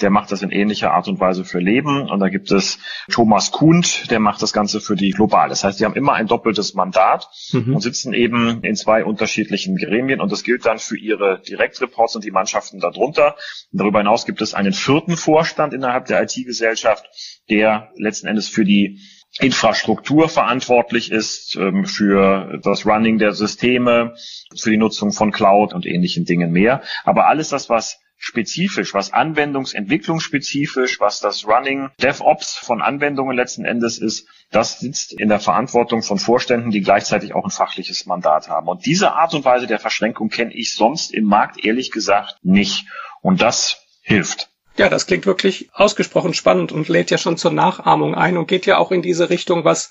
der 0.00 0.10
macht 0.10 0.32
das 0.32 0.42
in 0.42 0.50
ähnlicher 0.50 0.92
Art 0.92 1.08
und 1.08 1.18
Weise 1.18 1.44
für 1.44 1.58
Leben. 1.58 2.08
Und 2.08 2.20
da 2.20 2.28
gibt 2.28 2.50
es 2.50 2.78
Thomas 3.10 3.52
Kuhnt, 3.52 4.10
der 4.10 4.20
macht 4.20 4.42
das 4.42 4.52
Ganze 4.52 4.80
für 4.80 4.94
die 4.94 5.10
Global. 5.10 5.48
Das 5.48 5.64
heißt, 5.64 5.80
die 5.80 5.84
haben 5.84 5.94
immer 5.94 6.12
ein 6.14 6.26
doppeltes 6.26 6.74
Mandat 6.74 7.28
mhm. 7.52 7.74
und 7.74 7.80
sitzen 7.80 8.12
eben 8.12 8.62
in 8.62 8.76
zwei 8.76 9.04
unterschiedlichen 9.04 9.76
Gremien. 9.76 10.20
Und 10.20 10.30
das 10.30 10.44
gilt 10.44 10.66
dann 10.66 10.78
für 10.78 10.98
ihre 10.98 11.40
Direktreports 11.40 12.16
und 12.16 12.24
die 12.24 12.30
Mannschaften 12.38 12.78
darunter. 12.78 13.36
Darüber 13.72 13.98
hinaus 13.98 14.26
gibt 14.26 14.40
es 14.42 14.54
einen 14.54 14.72
vierten 14.72 15.16
Vorstand 15.16 15.74
innerhalb 15.74 16.06
der 16.06 16.22
IT-Gesellschaft, 16.22 17.04
der 17.50 17.90
letzten 17.96 18.28
Endes 18.28 18.48
für 18.48 18.64
die 18.64 19.00
Infrastruktur 19.40 20.28
verantwortlich 20.28 21.10
ist, 21.10 21.56
ähm, 21.56 21.84
für 21.84 22.60
das 22.62 22.86
Running 22.86 23.18
der 23.18 23.32
Systeme, 23.32 24.14
für 24.56 24.70
die 24.70 24.76
Nutzung 24.76 25.12
von 25.12 25.32
Cloud 25.32 25.74
und 25.74 25.84
ähnlichen 25.84 26.24
Dingen 26.24 26.52
mehr. 26.52 26.82
Aber 27.04 27.26
alles 27.26 27.48
das, 27.48 27.68
was 27.68 28.00
spezifisch, 28.18 28.92
was 28.92 29.12
Anwendungsentwicklungsspezifisch, 29.12 31.00
was 31.00 31.20
das 31.20 31.46
Running 31.46 31.90
DevOps 32.02 32.56
von 32.56 32.82
Anwendungen 32.82 33.36
letzten 33.36 33.64
Endes 33.64 33.98
ist, 33.98 34.26
das 34.50 34.80
sitzt 34.80 35.12
in 35.18 35.28
der 35.28 35.40
Verantwortung 35.40 36.02
von 36.02 36.18
Vorständen, 36.18 36.70
die 36.70 36.80
gleichzeitig 36.80 37.34
auch 37.34 37.44
ein 37.44 37.50
fachliches 37.50 38.06
Mandat 38.06 38.48
haben. 38.48 38.68
Und 38.68 38.84
diese 38.86 39.12
Art 39.12 39.34
und 39.34 39.44
Weise 39.44 39.66
der 39.66 39.78
Verschränkung 39.78 40.28
kenne 40.28 40.52
ich 40.52 40.74
sonst 40.74 41.14
im 41.14 41.24
Markt 41.24 41.64
ehrlich 41.64 41.90
gesagt 41.90 42.36
nicht. 42.42 42.86
Und 43.22 43.40
das 43.40 43.86
hilft. 44.02 44.50
Ja, 44.76 44.88
das 44.88 45.06
klingt 45.06 45.26
wirklich 45.26 45.70
ausgesprochen 45.72 46.34
spannend 46.34 46.72
und 46.72 46.88
lädt 46.88 47.10
ja 47.10 47.18
schon 47.18 47.36
zur 47.36 47.52
Nachahmung 47.52 48.14
ein 48.14 48.36
und 48.36 48.46
geht 48.46 48.64
ja 48.66 48.78
auch 48.78 48.92
in 48.92 49.02
diese 49.02 49.28
Richtung, 49.28 49.64
was 49.64 49.90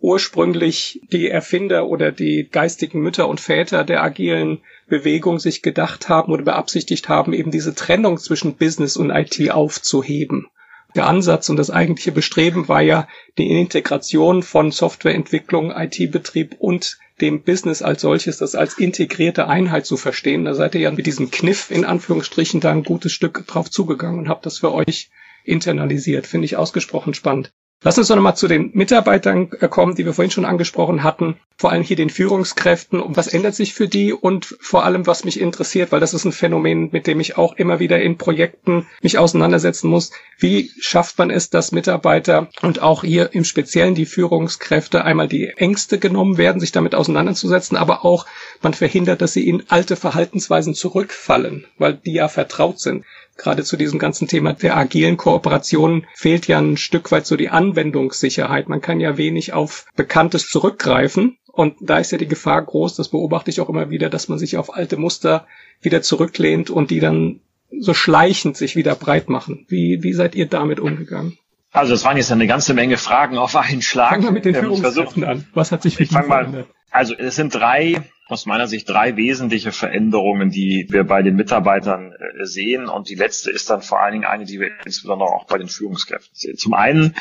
ursprünglich 0.00 1.00
die 1.12 1.28
Erfinder 1.28 1.88
oder 1.88 2.12
die 2.12 2.48
geistigen 2.50 3.00
Mütter 3.00 3.28
und 3.28 3.40
Väter 3.40 3.84
der 3.84 4.02
agilen 4.02 4.60
Bewegung 4.88 5.38
sich 5.38 5.62
gedacht 5.62 6.08
haben 6.08 6.32
oder 6.32 6.44
beabsichtigt 6.44 7.08
haben, 7.08 7.32
eben 7.32 7.50
diese 7.50 7.74
Trennung 7.74 8.18
zwischen 8.18 8.56
Business 8.56 8.96
und 8.96 9.10
IT 9.10 9.50
aufzuheben. 9.50 10.46
Der 10.94 11.06
Ansatz 11.06 11.48
und 11.50 11.56
das 11.56 11.70
eigentliche 11.70 12.12
Bestreben 12.12 12.68
war 12.68 12.80
ja 12.80 13.06
die 13.36 13.50
Integration 13.50 14.42
von 14.42 14.70
Softwareentwicklung, 14.70 15.70
IT-Betrieb 15.70 16.56
und 16.58 16.98
dem 17.20 17.42
Business 17.42 17.82
als 17.82 18.00
solches, 18.00 18.38
das 18.38 18.54
als 18.54 18.78
integrierte 18.78 19.48
Einheit 19.48 19.84
zu 19.84 19.96
verstehen. 19.96 20.44
Da 20.44 20.54
seid 20.54 20.74
ihr 20.74 20.80
ja 20.82 20.90
mit 20.90 21.06
diesem 21.06 21.30
Kniff 21.30 21.70
in 21.70 21.84
Anführungsstrichen 21.84 22.60
da 22.60 22.70
ein 22.70 22.84
gutes 22.84 23.12
Stück 23.12 23.46
drauf 23.46 23.70
zugegangen 23.70 24.18
und 24.18 24.28
habt 24.28 24.46
das 24.46 24.58
für 24.58 24.72
euch 24.72 25.10
internalisiert. 25.44 26.26
Finde 26.26 26.46
ich 26.46 26.56
ausgesprochen 26.56 27.14
spannend. 27.14 27.52
Lass 27.80 27.96
uns 27.96 28.08
doch 28.08 28.16
nochmal 28.16 28.36
zu 28.36 28.48
den 28.48 28.72
Mitarbeitern 28.74 29.52
äh, 29.60 29.68
kommen, 29.68 29.94
die 29.94 30.04
wir 30.04 30.12
vorhin 30.12 30.32
schon 30.32 30.44
angesprochen 30.44 31.04
hatten. 31.04 31.36
Vor 31.56 31.70
allem 31.70 31.84
hier 31.84 31.96
den 31.96 32.10
Führungskräften. 32.10 33.00
Und 33.00 33.16
was 33.16 33.28
ändert 33.28 33.54
sich 33.54 33.72
für 33.72 33.86
die? 33.86 34.12
Und 34.12 34.56
vor 34.60 34.84
allem, 34.84 35.06
was 35.06 35.24
mich 35.24 35.40
interessiert, 35.40 35.92
weil 35.92 36.00
das 36.00 36.12
ist 36.12 36.24
ein 36.24 36.32
Phänomen, 36.32 36.88
mit 36.90 37.06
dem 37.06 37.20
ich 37.20 37.36
auch 37.36 37.54
immer 37.54 37.78
wieder 37.78 38.00
in 38.00 38.18
Projekten 38.18 38.86
mich 39.00 39.16
auseinandersetzen 39.16 39.88
muss. 39.88 40.10
Wie 40.38 40.72
schafft 40.80 41.18
man 41.18 41.30
es, 41.30 41.50
dass 41.50 41.70
Mitarbeiter 41.70 42.48
und 42.62 42.82
auch 42.82 43.04
hier 43.04 43.32
im 43.32 43.44
Speziellen 43.44 43.94
die 43.94 44.06
Führungskräfte 44.06 45.04
einmal 45.04 45.28
die 45.28 45.48
Ängste 45.48 46.00
genommen 46.00 46.36
werden, 46.36 46.58
sich 46.58 46.72
damit 46.72 46.96
auseinanderzusetzen, 46.96 47.76
aber 47.76 48.04
auch 48.04 48.26
man 48.60 48.74
verhindert, 48.74 49.22
dass 49.22 49.32
sie 49.32 49.48
in 49.48 49.64
alte 49.68 49.94
Verhaltensweisen 49.94 50.74
zurückfallen, 50.74 51.64
weil 51.78 51.94
die 51.94 52.14
ja 52.14 52.26
vertraut 52.26 52.80
sind 52.80 53.04
gerade 53.38 53.64
zu 53.64 53.76
diesem 53.78 53.98
ganzen 53.98 54.28
Thema 54.28 54.52
der 54.52 54.76
agilen 54.76 55.16
Kooperation 55.16 56.06
fehlt 56.14 56.46
ja 56.48 56.58
ein 56.58 56.76
Stück 56.76 57.10
weit 57.10 57.24
so 57.26 57.36
die 57.36 57.48
Anwendungssicherheit. 57.48 58.68
Man 58.68 58.82
kann 58.82 59.00
ja 59.00 59.16
wenig 59.16 59.54
auf 59.54 59.86
Bekanntes 59.96 60.50
zurückgreifen. 60.50 61.38
Und 61.50 61.76
da 61.80 61.98
ist 61.98 62.12
ja 62.12 62.18
die 62.18 62.28
Gefahr 62.28 62.62
groß, 62.62 62.94
das 62.94 63.08
beobachte 63.08 63.50
ich 63.50 63.60
auch 63.60 63.68
immer 63.68 63.90
wieder, 63.90 64.10
dass 64.10 64.28
man 64.28 64.38
sich 64.38 64.58
auf 64.58 64.74
alte 64.74 64.96
Muster 64.96 65.46
wieder 65.80 66.02
zurücklehnt 66.02 66.70
und 66.70 66.90
die 66.90 67.00
dann 67.00 67.40
so 67.80 67.94
schleichend 67.94 68.56
sich 68.56 68.76
wieder 68.76 68.94
breit 68.94 69.28
machen. 69.28 69.66
Wie, 69.68 70.02
wie 70.02 70.12
seid 70.12 70.34
ihr 70.34 70.46
damit 70.46 70.78
umgegangen? 70.78 71.36
Also 71.72 71.94
es 71.94 72.04
waren 72.04 72.16
jetzt 72.16 72.32
eine 72.32 72.46
ganze 72.46 72.74
Menge 72.74 72.96
Fragen 72.96 73.38
auf 73.38 73.56
einen 73.56 73.82
Schlag. 73.82 74.10
Fangen 74.10 74.24
wir 74.24 74.30
mit 74.30 74.44
den 74.44 74.54
ähm, 74.54 74.62
Führungskräften 74.62 75.24
an. 75.24 75.48
Was 75.52 75.72
hat 75.72 75.82
sich 75.82 75.96
für 75.96 76.04
ich 76.04 76.10
fang 76.10 76.28
mal, 76.28 76.66
Also 76.90 77.14
es 77.14 77.36
sind 77.36 77.54
drei 77.54 78.02
aus 78.28 78.44
meiner 78.44 78.68
Sicht 78.68 78.88
drei 78.88 79.16
wesentliche 79.16 79.72
Veränderungen, 79.72 80.50
die 80.50 80.86
wir 80.90 81.04
bei 81.04 81.22
den 81.22 81.34
Mitarbeitern 81.34 82.12
äh, 82.12 82.44
sehen. 82.44 82.88
Und 82.88 83.08
die 83.08 83.14
letzte 83.14 83.50
ist 83.50 83.70
dann 83.70 83.80
vor 83.80 84.00
allen 84.00 84.12
Dingen 84.12 84.26
eine, 84.26 84.44
die 84.44 84.60
wir 84.60 84.70
insbesondere 84.84 85.30
auch 85.30 85.46
bei 85.46 85.56
den 85.56 85.68
Führungskräften 85.68 86.34
sehen. 86.34 86.56
Zum 86.56 86.74
einen 86.74 87.14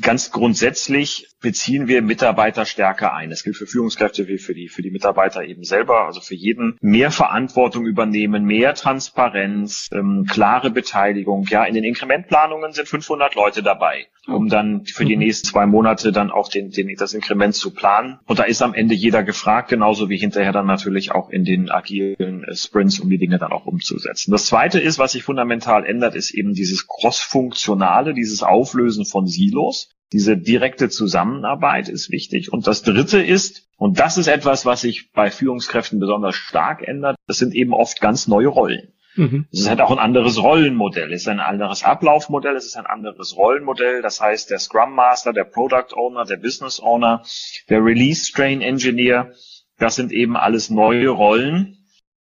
Ganz 0.00 0.30
grundsätzlich 0.30 1.28
beziehen 1.44 1.88
wir 1.88 2.00
Mitarbeiter 2.00 2.64
stärker 2.64 3.12
ein. 3.12 3.30
Das 3.30 3.42
gilt 3.44 3.56
für 3.56 3.66
Führungskräfte 3.66 4.28
wie 4.28 4.38
für 4.38 4.54
die, 4.54 4.68
für 4.68 4.82
die 4.82 4.90
Mitarbeiter 4.90 5.44
eben 5.44 5.62
selber, 5.62 6.06
also 6.06 6.20
für 6.20 6.34
jeden. 6.34 6.78
Mehr 6.80 7.10
Verantwortung 7.10 7.84
übernehmen, 7.84 8.44
mehr 8.44 8.74
Transparenz, 8.74 9.90
ähm, 9.92 10.26
klare 10.28 10.70
Beteiligung. 10.70 11.46
Ja, 11.50 11.64
in 11.64 11.74
den 11.74 11.84
Inkrementplanungen 11.84 12.72
sind 12.72 12.88
500 12.88 13.34
Leute 13.34 13.62
dabei, 13.62 14.06
um 14.26 14.48
dann 14.48 14.86
für 14.86 15.04
die 15.04 15.16
mhm. 15.16 15.22
nächsten 15.22 15.48
zwei 15.48 15.66
Monate 15.66 16.12
dann 16.12 16.30
auch 16.30 16.48
den, 16.48 16.70
den, 16.70 16.94
das 16.96 17.12
Inkrement 17.12 17.54
zu 17.54 17.74
planen. 17.74 18.20
Und 18.26 18.38
da 18.38 18.44
ist 18.44 18.62
am 18.62 18.72
Ende 18.72 18.94
jeder 18.94 19.22
gefragt, 19.22 19.68
genauso 19.68 20.08
wie 20.08 20.16
hinterher 20.16 20.52
dann 20.52 20.66
natürlich 20.66 21.12
auch 21.12 21.28
in 21.28 21.44
den 21.44 21.70
agilen 21.70 22.44
äh, 22.44 22.54
Sprints, 22.54 23.00
um 23.00 23.10
die 23.10 23.18
Dinge 23.18 23.38
dann 23.38 23.52
auch 23.52 23.66
umzusetzen. 23.66 24.30
Das 24.30 24.46
zweite 24.46 24.80
ist, 24.80 24.98
was 24.98 25.12
sich 25.12 25.24
fundamental 25.24 25.84
ändert, 25.84 26.14
ist 26.14 26.32
eben 26.32 26.54
dieses 26.54 26.86
Cross-Funktionale, 26.86 28.14
dieses 28.14 28.42
Auflösen 28.42 29.04
von 29.04 29.26
Silos. 29.26 29.63
Silos. 29.64 29.90
Diese 30.12 30.36
direkte 30.36 30.90
Zusammenarbeit 30.90 31.88
ist 31.88 32.10
wichtig. 32.10 32.52
Und 32.52 32.66
das 32.66 32.82
Dritte 32.82 33.20
ist, 33.20 33.68
und 33.76 33.98
das 33.98 34.16
ist 34.16 34.28
etwas, 34.28 34.64
was 34.64 34.82
sich 34.82 35.10
bei 35.12 35.30
Führungskräften 35.30 35.98
besonders 35.98 36.36
stark 36.36 36.86
ändert, 36.86 37.16
das 37.26 37.38
sind 37.38 37.54
eben 37.54 37.72
oft 37.72 38.00
ganz 38.00 38.28
neue 38.28 38.48
Rollen. 38.48 38.92
Mhm. 39.16 39.46
Es 39.52 39.60
ist 39.60 39.68
halt 39.68 39.80
auch 39.80 39.90
ein 39.90 39.98
anderes 39.98 40.40
Rollenmodell, 40.42 41.12
es 41.12 41.22
ist 41.22 41.28
ein 41.28 41.40
anderes 41.40 41.84
Ablaufmodell, 41.84 42.54
es 42.56 42.66
ist 42.66 42.76
ein 42.76 42.86
anderes 42.86 43.36
Rollenmodell. 43.36 44.02
Das 44.02 44.20
heißt, 44.20 44.50
der 44.50 44.58
Scrum 44.58 44.94
Master, 44.94 45.32
der 45.32 45.44
Product 45.44 45.94
Owner, 45.94 46.24
der 46.24 46.36
Business 46.36 46.80
Owner, 46.80 47.22
der 47.68 47.84
Release 47.84 48.32
Train 48.32 48.60
Engineer, 48.60 49.32
das 49.78 49.96
sind 49.96 50.12
eben 50.12 50.36
alles 50.36 50.70
neue 50.70 51.08
Rollen, 51.08 51.83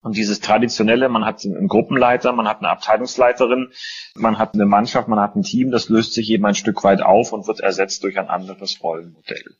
und 0.01 0.17
dieses 0.17 0.39
traditionelle, 0.39 1.09
man 1.09 1.25
hat 1.25 1.45
einen 1.45 1.67
Gruppenleiter, 1.67 2.31
man 2.33 2.47
hat 2.47 2.59
eine 2.59 2.69
Abteilungsleiterin, 2.69 3.71
man 4.15 4.39
hat 4.39 4.53
eine 4.53 4.65
Mannschaft, 4.65 5.07
man 5.07 5.19
hat 5.19 5.35
ein 5.35 5.43
Team, 5.43 5.71
das 5.71 5.89
löst 5.89 6.13
sich 6.13 6.29
eben 6.31 6.45
ein 6.45 6.55
Stück 6.55 6.83
weit 6.83 7.01
auf 7.01 7.33
und 7.33 7.47
wird 7.47 7.59
ersetzt 7.59 8.03
durch 8.03 8.17
ein 8.17 8.27
anderes 8.27 8.81
Rollenmodell. 8.81 9.55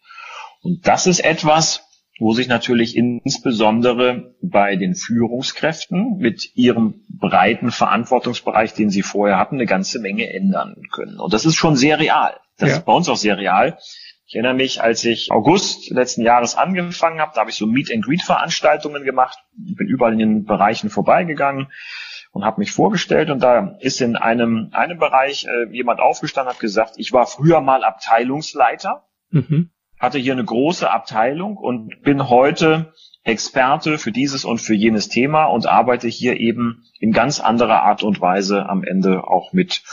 Und 0.62 0.88
das 0.88 1.08
ist 1.08 1.23
etwas, 1.23 1.84
wo 2.19 2.34
sich 2.34 2.47
natürlich 2.47 2.95
insbesondere 2.95 4.36
bei 4.41 4.75
den 4.75 4.93
Führungskräften 4.93 6.17
mit 6.17 6.56
ihrem 6.56 7.01
breiten 7.10 7.71
Verantwortungsbereich, 7.71 8.73
den 8.73 8.91
sie 8.91 9.01
vorher 9.01 9.39
hatten, 9.39 9.56
eine 9.56 9.65
ganze 9.65 9.99
Menge 9.99 10.32
ändern 10.32 10.84
können. 10.91 11.19
Und 11.19 11.34
das 11.34 11.45
ist 11.45 11.56
schon 11.56 11.75
sehr 11.75 11.99
real. 11.99 12.39
Das 12.58 12.69
ja. 12.69 12.75
ist 12.77 12.86
bei 12.86 12.93
uns 12.93 13.10
auch 13.10 13.17
sehr 13.17 13.38
real. 13.38 13.77
Ich 14.32 14.36
erinnere 14.36 14.54
mich, 14.54 14.82
als 14.82 15.04
ich 15.04 15.30
August 15.30 15.89
letzten 15.89 16.22
Jahres 16.22 16.56
angefangen 16.56 17.20
habe, 17.20 17.34
da 17.36 17.41
habe 17.41 17.50
ich 17.50 17.58
so 17.58 17.65
Meet 17.65 17.94
and 17.94 18.06
Greet 18.06 18.22
Veranstaltungen 18.22 19.04
gemacht, 19.04 19.38
bin 19.52 19.88
überall 19.88 20.13
in 20.13 20.20
den 20.20 20.46
Bereichen 20.46 20.89
vorbeigegangen 20.89 21.70
und 22.32 22.46
habe 22.46 22.62
mich 22.62 22.72
vorgestellt 22.72 23.30
und 23.30 23.44
da 23.44 23.76
ist 23.82 24.00
in 24.00 24.15
einem 24.15 24.70
einem 24.72 25.00
Bereich 25.00 25.48
äh, 25.48 25.76
jemand 25.76 26.00
aufgestanden 26.00 26.54
hat 26.54 26.62
gesagt, 26.62 26.94
ich 26.96 27.12
war 27.12 27.28
früher 27.28 27.60
mal 27.60 27.84
Abteilungsleiter, 27.84 29.06
mhm. 29.32 29.72
hatte 30.00 30.17
hier 30.17 30.32
eine 30.32 30.46
große 30.46 30.89
Abteilung 30.89 31.58
und 31.58 32.02
bin 32.02 32.30
heute 32.30 32.94
Experte 33.26 33.98
für 33.98 34.13
dieses 34.13 34.46
und 34.46 34.60
für 34.60 34.76
jenes 34.76 35.10
Thema 35.10 35.44
und 35.44 35.67
arbeite 35.67 36.08
hier 36.08 36.39
eben 36.39 36.86
in 37.02 37.12
ganz 37.12 37.41
anderer 37.41 37.84
Art 37.84 38.02
und 38.02 38.22
Weise 38.22 38.70
am 38.70 38.86
Ende 38.86 39.28
auch 39.28 39.52
mit. 39.52 39.84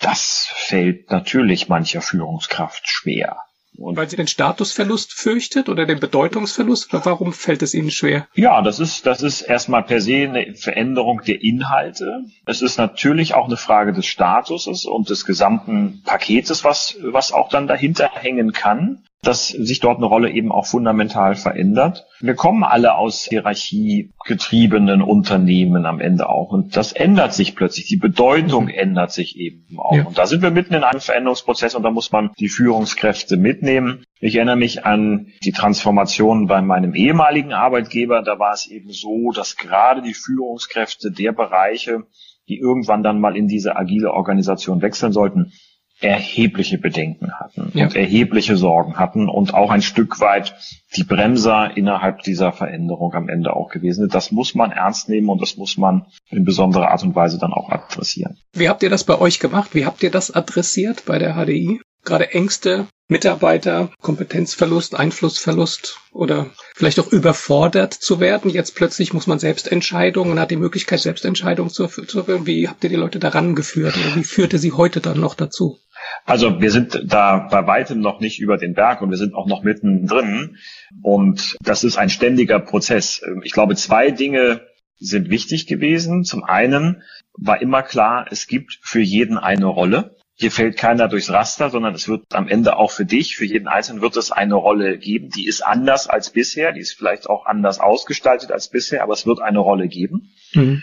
Das 0.00 0.50
fällt 0.52 1.12
natürlich 1.12 1.68
mancher 1.68 2.02
Führungskraft 2.02 2.88
schwer. 2.88 3.45
Und 3.78 3.96
Weil 3.96 4.08
sie 4.08 4.16
den 4.16 4.26
Statusverlust 4.26 5.12
fürchtet 5.12 5.68
oder 5.68 5.86
den 5.86 6.00
Bedeutungsverlust? 6.00 6.92
Oder 6.92 7.04
warum 7.04 7.32
fällt 7.32 7.62
es 7.62 7.74
ihnen 7.74 7.90
schwer? 7.90 8.26
Ja, 8.34 8.62
das 8.62 8.80
ist, 8.80 9.06
das 9.06 9.22
ist 9.22 9.42
erstmal 9.42 9.82
per 9.82 10.00
se 10.00 10.22
eine 10.28 10.54
Veränderung 10.54 11.22
der 11.26 11.42
Inhalte. 11.42 12.24
Es 12.46 12.62
ist 12.62 12.78
natürlich 12.78 13.34
auch 13.34 13.46
eine 13.46 13.56
Frage 13.56 13.92
des 13.92 14.06
Statuses 14.06 14.86
und 14.86 15.10
des 15.10 15.24
gesamten 15.24 16.02
Paketes, 16.04 16.64
was, 16.64 16.96
was 17.02 17.32
auch 17.32 17.48
dann 17.48 17.66
dahinter 17.66 18.10
hängen 18.12 18.52
kann 18.52 19.02
dass 19.26 19.48
sich 19.48 19.80
dort 19.80 19.96
eine 19.96 20.06
Rolle 20.06 20.30
eben 20.30 20.52
auch 20.52 20.66
fundamental 20.66 21.34
verändert. 21.34 22.06
Wir 22.20 22.34
kommen 22.34 22.62
alle 22.62 22.94
aus 22.94 23.24
hierarchiegetriebenen 23.24 25.02
Unternehmen 25.02 25.84
am 25.84 26.00
Ende 26.00 26.28
auch 26.28 26.52
und 26.52 26.76
das 26.76 26.92
ändert 26.92 27.34
sich 27.34 27.56
plötzlich. 27.56 27.86
Die 27.86 27.96
Bedeutung 27.96 28.64
mhm. 28.64 28.70
ändert 28.70 29.10
sich 29.10 29.36
eben 29.36 29.78
auch. 29.78 29.96
Ja. 29.96 30.04
Und 30.04 30.16
da 30.16 30.26
sind 30.26 30.42
wir 30.42 30.52
mitten 30.52 30.74
in 30.74 30.84
einem 30.84 31.00
Veränderungsprozess 31.00 31.74
und 31.74 31.82
da 31.82 31.90
muss 31.90 32.12
man 32.12 32.30
die 32.38 32.48
Führungskräfte 32.48 33.36
mitnehmen. 33.36 34.04
Ich 34.20 34.36
erinnere 34.36 34.56
mich 34.56 34.86
an 34.86 35.32
die 35.44 35.52
Transformation 35.52 36.46
bei 36.46 36.62
meinem 36.62 36.94
ehemaligen 36.94 37.52
Arbeitgeber. 37.52 38.22
Da 38.22 38.38
war 38.38 38.52
es 38.52 38.66
eben 38.66 38.90
so, 38.90 39.32
dass 39.32 39.56
gerade 39.56 40.02
die 40.02 40.14
Führungskräfte 40.14 41.10
der 41.10 41.32
Bereiche, 41.32 42.04
die 42.48 42.58
irgendwann 42.58 43.02
dann 43.02 43.20
mal 43.20 43.36
in 43.36 43.48
diese 43.48 43.76
agile 43.76 44.12
Organisation 44.12 44.82
wechseln 44.82 45.12
sollten, 45.12 45.52
erhebliche 46.00 46.78
Bedenken 46.78 47.32
hatten 47.38 47.72
ja. 47.74 47.84
und 47.84 47.96
erhebliche 47.96 48.56
Sorgen 48.56 48.96
hatten 48.98 49.28
und 49.28 49.54
auch 49.54 49.70
ein 49.70 49.82
Stück 49.82 50.20
weit 50.20 50.54
die 50.94 51.04
Bremser 51.04 51.76
innerhalb 51.76 52.22
dieser 52.22 52.52
Veränderung 52.52 53.14
am 53.14 53.28
Ende 53.28 53.54
auch 53.54 53.70
gewesen 53.70 54.02
sind. 54.02 54.14
Das 54.14 54.30
muss 54.30 54.54
man 54.54 54.72
ernst 54.72 55.08
nehmen 55.08 55.28
und 55.28 55.40
das 55.40 55.56
muss 55.56 55.78
man 55.78 56.06
in 56.30 56.44
besonderer 56.44 56.90
Art 56.90 57.02
und 57.02 57.14
Weise 57.14 57.38
dann 57.38 57.52
auch 57.52 57.70
adressieren. 57.70 58.36
Wie 58.52 58.68
habt 58.68 58.82
ihr 58.82 58.90
das 58.90 59.04
bei 59.04 59.18
euch 59.18 59.40
gemacht? 59.40 59.74
Wie 59.74 59.86
habt 59.86 60.02
ihr 60.02 60.10
das 60.10 60.30
adressiert 60.30 61.04
bei 61.06 61.18
der 61.18 61.34
HDI? 61.34 61.80
Gerade 62.06 62.32
Ängste, 62.32 62.86
Mitarbeiter, 63.08 63.90
Kompetenzverlust, 64.00 64.94
Einflussverlust 64.94 65.98
oder 66.12 66.50
vielleicht 66.74 66.98
auch 66.98 67.12
überfordert 67.12 67.94
zu 67.94 68.20
werden. 68.20 68.50
Jetzt 68.50 68.74
plötzlich 68.74 69.12
muss 69.12 69.26
man 69.26 69.38
Selbstentscheidungen 69.38 70.40
hat 70.40 70.50
die 70.50 70.56
Möglichkeit, 70.56 71.00
Selbstentscheidungen 71.00 71.70
zu, 71.70 71.86
zu 71.88 72.46
Wie 72.46 72.68
habt 72.68 72.82
ihr 72.84 72.90
die 72.90 72.96
Leute 72.96 73.18
daran 73.18 73.54
geführt 73.54 73.96
oder 73.96 74.16
wie 74.16 74.24
führte 74.24 74.58
sie 74.58 74.72
heute 74.72 75.00
dann 75.00 75.20
noch 75.20 75.34
dazu? 75.34 75.78
Also 76.24 76.60
wir 76.60 76.70
sind 76.70 77.02
da 77.04 77.48
bei 77.50 77.66
weitem 77.66 78.00
noch 78.00 78.20
nicht 78.20 78.40
über 78.40 78.56
den 78.56 78.74
Berg 78.74 79.02
und 79.02 79.10
wir 79.10 79.18
sind 79.18 79.34
auch 79.34 79.46
noch 79.46 79.62
mittendrin. 79.62 80.56
Und 81.02 81.56
das 81.60 81.84
ist 81.84 81.96
ein 81.96 82.10
ständiger 82.10 82.60
Prozess. 82.60 83.20
Ich 83.42 83.52
glaube, 83.52 83.76
zwei 83.76 84.10
Dinge 84.10 84.62
sind 84.98 85.30
wichtig 85.30 85.66
gewesen. 85.66 86.24
Zum 86.24 86.44
einen 86.44 87.02
war 87.34 87.60
immer 87.60 87.82
klar, 87.82 88.26
es 88.30 88.46
gibt 88.46 88.78
für 88.82 89.00
jeden 89.00 89.38
eine 89.38 89.66
Rolle. 89.66 90.16
Hier 90.38 90.50
fällt 90.50 90.76
keiner 90.76 91.08
durchs 91.08 91.30
Raster, 91.30 91.70
sondern 91.70 91.94
es 91.94 92.08
wird 92.08 92.34
am 92.34 92.46
Ende 92.46 92.76
auch 92.76 92.90
für 92.90 93.06
dich, 93.06 93.36
für 93.36 93.46
jeden 93.46 93.68
Einzelnen 93.68 94.02
wird 94.02 94.16
es 94.18 94.30
eine 94.30 94.54
Rolle 94.54 94.98
geben, 94.98 95.30
die 95.30 95.46
ist 95.46 95.62
anders 95.62 96.08
als 96.08 96.28
bisher, 96.30 96.72
die 96.72 96.80
ist 96.80 96.92
vielleicht 96.92 97.28
auch 97.28 97.46
anders 97.46 97.80
ausgestaltet 97.80 98.52
als 98.52 98.68
bisher, 98.68 99.02
aber 99.02 99.14
es 99.14 99.24
wird 99.26 99.40
eine 99.40 99.60
Rolle 99.60 99.88
geben. 99.88 100.34
Mhm. 100.52 100.82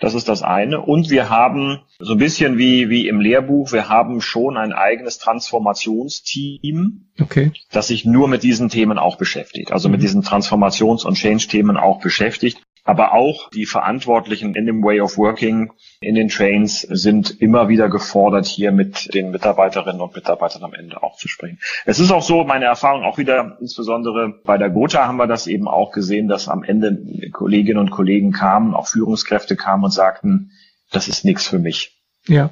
Das 0.00 0.14
ist 0.14 0.28
das 0.28 0.42
eine. 0.42 0.80
Und 0.80 1.10
wir 1.10 1.28
haben 1.28 1.80
so 1.98 2.12
ein 2.12 2.18
bisschen 2.18 2.56
wie, 2.56 2.88
wie 2.88 3.06
im 3.06 3.20
Lehrbuch, 3.20 3.70
wir 3.72 3.90
haben 3.90 4.22
schon 4.22 4.56
ein 4.56 4.72
eigenes 4.72 5.18
Transformationsteam, 5.18 7.10
okay. 7.20 7.52
das 7.70 7.88
sich 7.88 8.06
nur 8.06 8.26
mit 8.26 8.42
diesen 8.42 8.70
Themen 8.70 8.98
auch 8.98 9.16
beschäftigt. 9.16 9.72
Also 9.72 9.88
mhm. 9.88 9.92
mit 9.92 10.02
diesen 10.02 10.22
Transformations- 10.22 11.04
und 11.04 11.16
Change-Themen 11.16 11.76
auch 11.76 12.00
beschäftigt. 12.00 12.62
Aber 12.84 13.12
auch 13.12 13.50
die 13.50 13.66
Verantwortlichen 13.66 14.54
in 14.54 14.66
dem 14.66 14.82
Way 14.82 15.00
of 15.00 15.18
Working 15.18 15.72
in 16.00 16.14
den 16.14 16.28
Trains 16.28 16.80
sind 16.80 17.40
immer 17.40 17.68
wieder 17.68 17.88
gefordert, 17.88 18.46
hier 18.46 18.72
mit 18.72 19.14
den 19.14 19.30
Mitarbeiterinnen 19.30 20.00
und 20.00 20.14
Mitarbeitern 20.14 20.64
am 20.64 20.74
Ende 20.74 21.02
auch 21.02 21.16
zu 21.16 21.28
sprechen. 21.28 21.58
Es 21.84 22.00
ist 22.00 22.10
auch 22.10 22.22
so, 22.22 22.44
meine 22.44 22.64
Erfahrung 22.64 23.04
auch 23.04 23.18
wieder, 23.18 23.58
insbesondere 23.60 24.40
bei 24.44 24.58
der 24.58 24.70
Gotha 24.70 25.06
haben 25.06 25.18
wir 25.18 25.26
das 25.26 25.46
eben 25.46 25.68
auch 25.68 25.92
gesehen, 25.92 26.28
dass 26.28 26.48
am 26.48 26.62
Ende 26.62 27.30
Kolleginnen 27.32 27.78
und 27.78 27.90
Kollegen 27.90 28.32
kamen, 28.32 28.74
auch 28.74 28.88
Führungskräfte 28.88 29.56
kamen 29.56 29.84
und 29.84 29.92
sagten, 29.92 30.52
das 30.90 31.08
ist 31.08 31.24
nichts 31.24 31.46
für 31.46 31.58
mich. 31.58 32.00
Ja. 32.26 32.50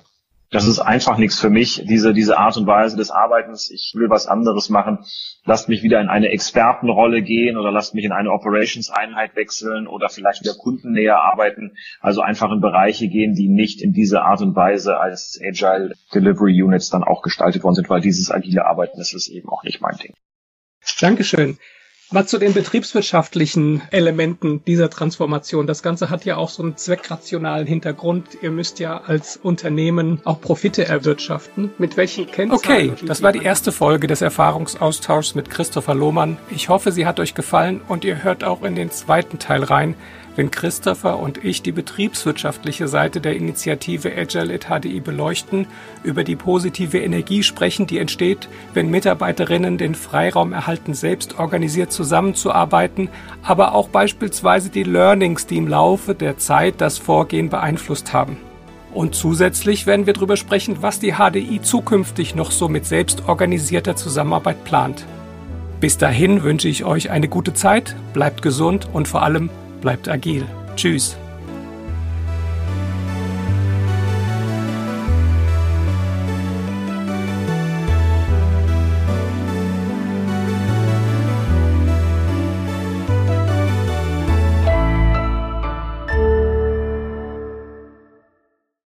Das 0.51 0.67
ist 0.67 0.79
einfach 0.79 1.19
nichts 1.19 1.39
für 1.39 1.51
mich, 1.51 1.85
diese, 1.87 2.15
diese 2.15 2.39
Art 2.39 2.57
und 2.57 2.67
Weise 2.67 2.97
des 2.97 3.11
Arbeitens. 3.11 3.71
Ich 3.71 3.93
will 3.95 4.09
was 4.09 4.27
anderes 4.27 4.71
machen. 4.71 5.05
Lasst 5.45 5.69
mich 5.69 5.83
wieder 5.83 6.01
in 6.01 6.09
eine 6.09 6.29
Expertenrolle 6.29 7.23
gehen 7.23 7.59
oder 7.59 7.71
lasst 7.71 7.95
mich 7.95 8.05
in 8.05 8.13
eine 8.13 8.33
Operations-Einheit 8.33 9.37
wechseln 9.37 9.87
oder 9.87 10.09
vielleicht 10.09 10.41
wieder 10.41 10.55
kundennäher 10.55 11.19
arbeiten. 11.19 11.77
Also 12.01 12.23
einfach 12.23 12.51
in 12.51 12.61
Bereiche 12.61 13.09
gehen, 13.09 13.35
die 13.35 13.49
nicht 13.49 13.83
in 13.83 13.93
diese 13.93 14.23
Art 14.23 14.41
und 14.41 14.57
Weise 14.57 14.99
als 14.99 15.39
Agile 15.43 15.95
Delivery 16.15 16.63
Units 16.63 16.89
dann 16.89 17.05
auch 17.05 17.21
gestaltet 17.21 17.63
worden 17.63 17.75
sind, 17.75 17.91
weil 17.91 18.01
dieses 18.01 18.31
agile 18.31 18.65
Arbeiten, 18.65 18.97
das 18.97 19.13
ist 19.13 19.29
eben 19.29 19.51
auch 19.51 19.65
nicht 19.65 19.83
mein 19.83 19.97
Ding. 19.97 20.15
Dankeschön. 21.01 21.59
Mal 22.11 22.27
zu 22.27 22.39
den 22.39 22.55
betriebswirtschaftlichen 22.55 23.83
Elementen 23.91 24.65
dieser 24.65 24.89
Transformation. 24.89 25.67
Das 25.67 25.83
Ganze 25.83 26.09
hat 26.09 26.25
ja 26.25 26.39
auch 26.39 26.49
so 26.49 26.63
einen 26.63 26.75
zweckrationalen 26.75 27.67
Hintergrund. 27.67 28.39
Ihr 28.41 28.51
müsst 28.51 28.79
ja 28.79 29.03
als 29.03 29.37
Unternehmen 29.37 30.23
auch 30.25 30.41
Profite 30.41 30.87
erwirtschaften. 30.87 31.71
Mit 31.77 31.99
welchen 31.99 32.27
Kennzahlen? 32.27 32.93
Okay, 32.93 33.07
das 33.07 33.23
war 33.23 33.33
die 33.33 33.43
erste 33.43 33.73
Folge 33.73 34.07
des 34.07 34.23
Erfahrungsaustauschs 34.23 35.35
mit 35.35 35.51
Christopher 35.51 35.95
Lohmann. 35.95 36.39
Ich 36.49 36.71
hoffe, 36.71 36.93
sie 36.93 37.05
hat 37.05 37.21
euch 37.21 37.35
gefallen 37.35 37.83
und 37.89 38.07
ihr 38.07 38.23
hört 38.23 38.43
auch 38.43 38.63
in 38.63 38.75
den 38.75 38.91
zweiten 38.91 39.39
Teil 39.39 39.63
rein, 39.63 39.95
wenn 40.39 40.53
Christopher 40.53 41.19
und 41.19 41.45
ich 41.45 41.63
die 41.63 41.73
betriebswirtschaftliche 41.73 42.87
Seite 42.87 43.21
der 43.21 43.35
Initiative 43.35 44.17
Agile 44.17 44.55
at 44.55 44.69
HDI 44.69 45.01
beleuchten, 45.01 45.67
über 46.05 46.23
die 46.23 46.37
positive 46.37 46.97
Energie 47.01 47.43
sprechen, 47.43 47.89
die 47.89 47.99
entsteht, 47.99 48.49
wenn 48.73 48.89
Mitarbeiterinnen 48.89 49.79
den 49.79 49.97
Freiraum 49.97 50.53
erhalten, 50.53 50.95
selbst 50.95 51.41
organisiert 51.41 51.91
zusammenzuarbeiten, 51.91 53.09
aber 53.43 53.75
auch 53.75 53.89
beispielsweise 53.89 54.71
die 54.71 54.85
Learnings, 54.85 55.49
die 55.49 55.57
im 55.57 55.67
Laufe 55.67 56.15
der 56.15 56.39
Zeit 56.39 56.77
das 56.79 56.99
Vorgehen 56.99 57.49
beeinflusst 57.49 58.13
haben. 58.13 58.37
Und 58.95 59.17
zusätzlich 59.17 59.87
werden 59.87 60.07
wir 60.07 60.13
darüber 60.13 60.37
sprechen, 60.37 60.77
was 60.83 61.01
die 61.01 61.15
HDI 61.15 61.63
zukünftig 61.63 62.37
noch 62.37 62.53
so 62.53 62.69
mit 62.69 62.87
selbstorganisierter 62.87 63.97
Zusammenarbeit 63.97 64.63
plant. 64.63 65.05
Bis 65.81 65.99
dahin 65.99 66.45
wünsche 66.45 66.69
ich 66.69 66.85
euch 66.85 67.11
eine 67.11 67.27
gute 67.27 67.55
Zeit, 67.55 67.97
bleibt 68.13 68.41
gesund 68.41 68.89
und 68.93 69.09
vor 69.09 69.25
allem 69.25 69.51
bleibt 69.81 70.09
agil. 70.09 70.45
Tschüss. 70.77 71.17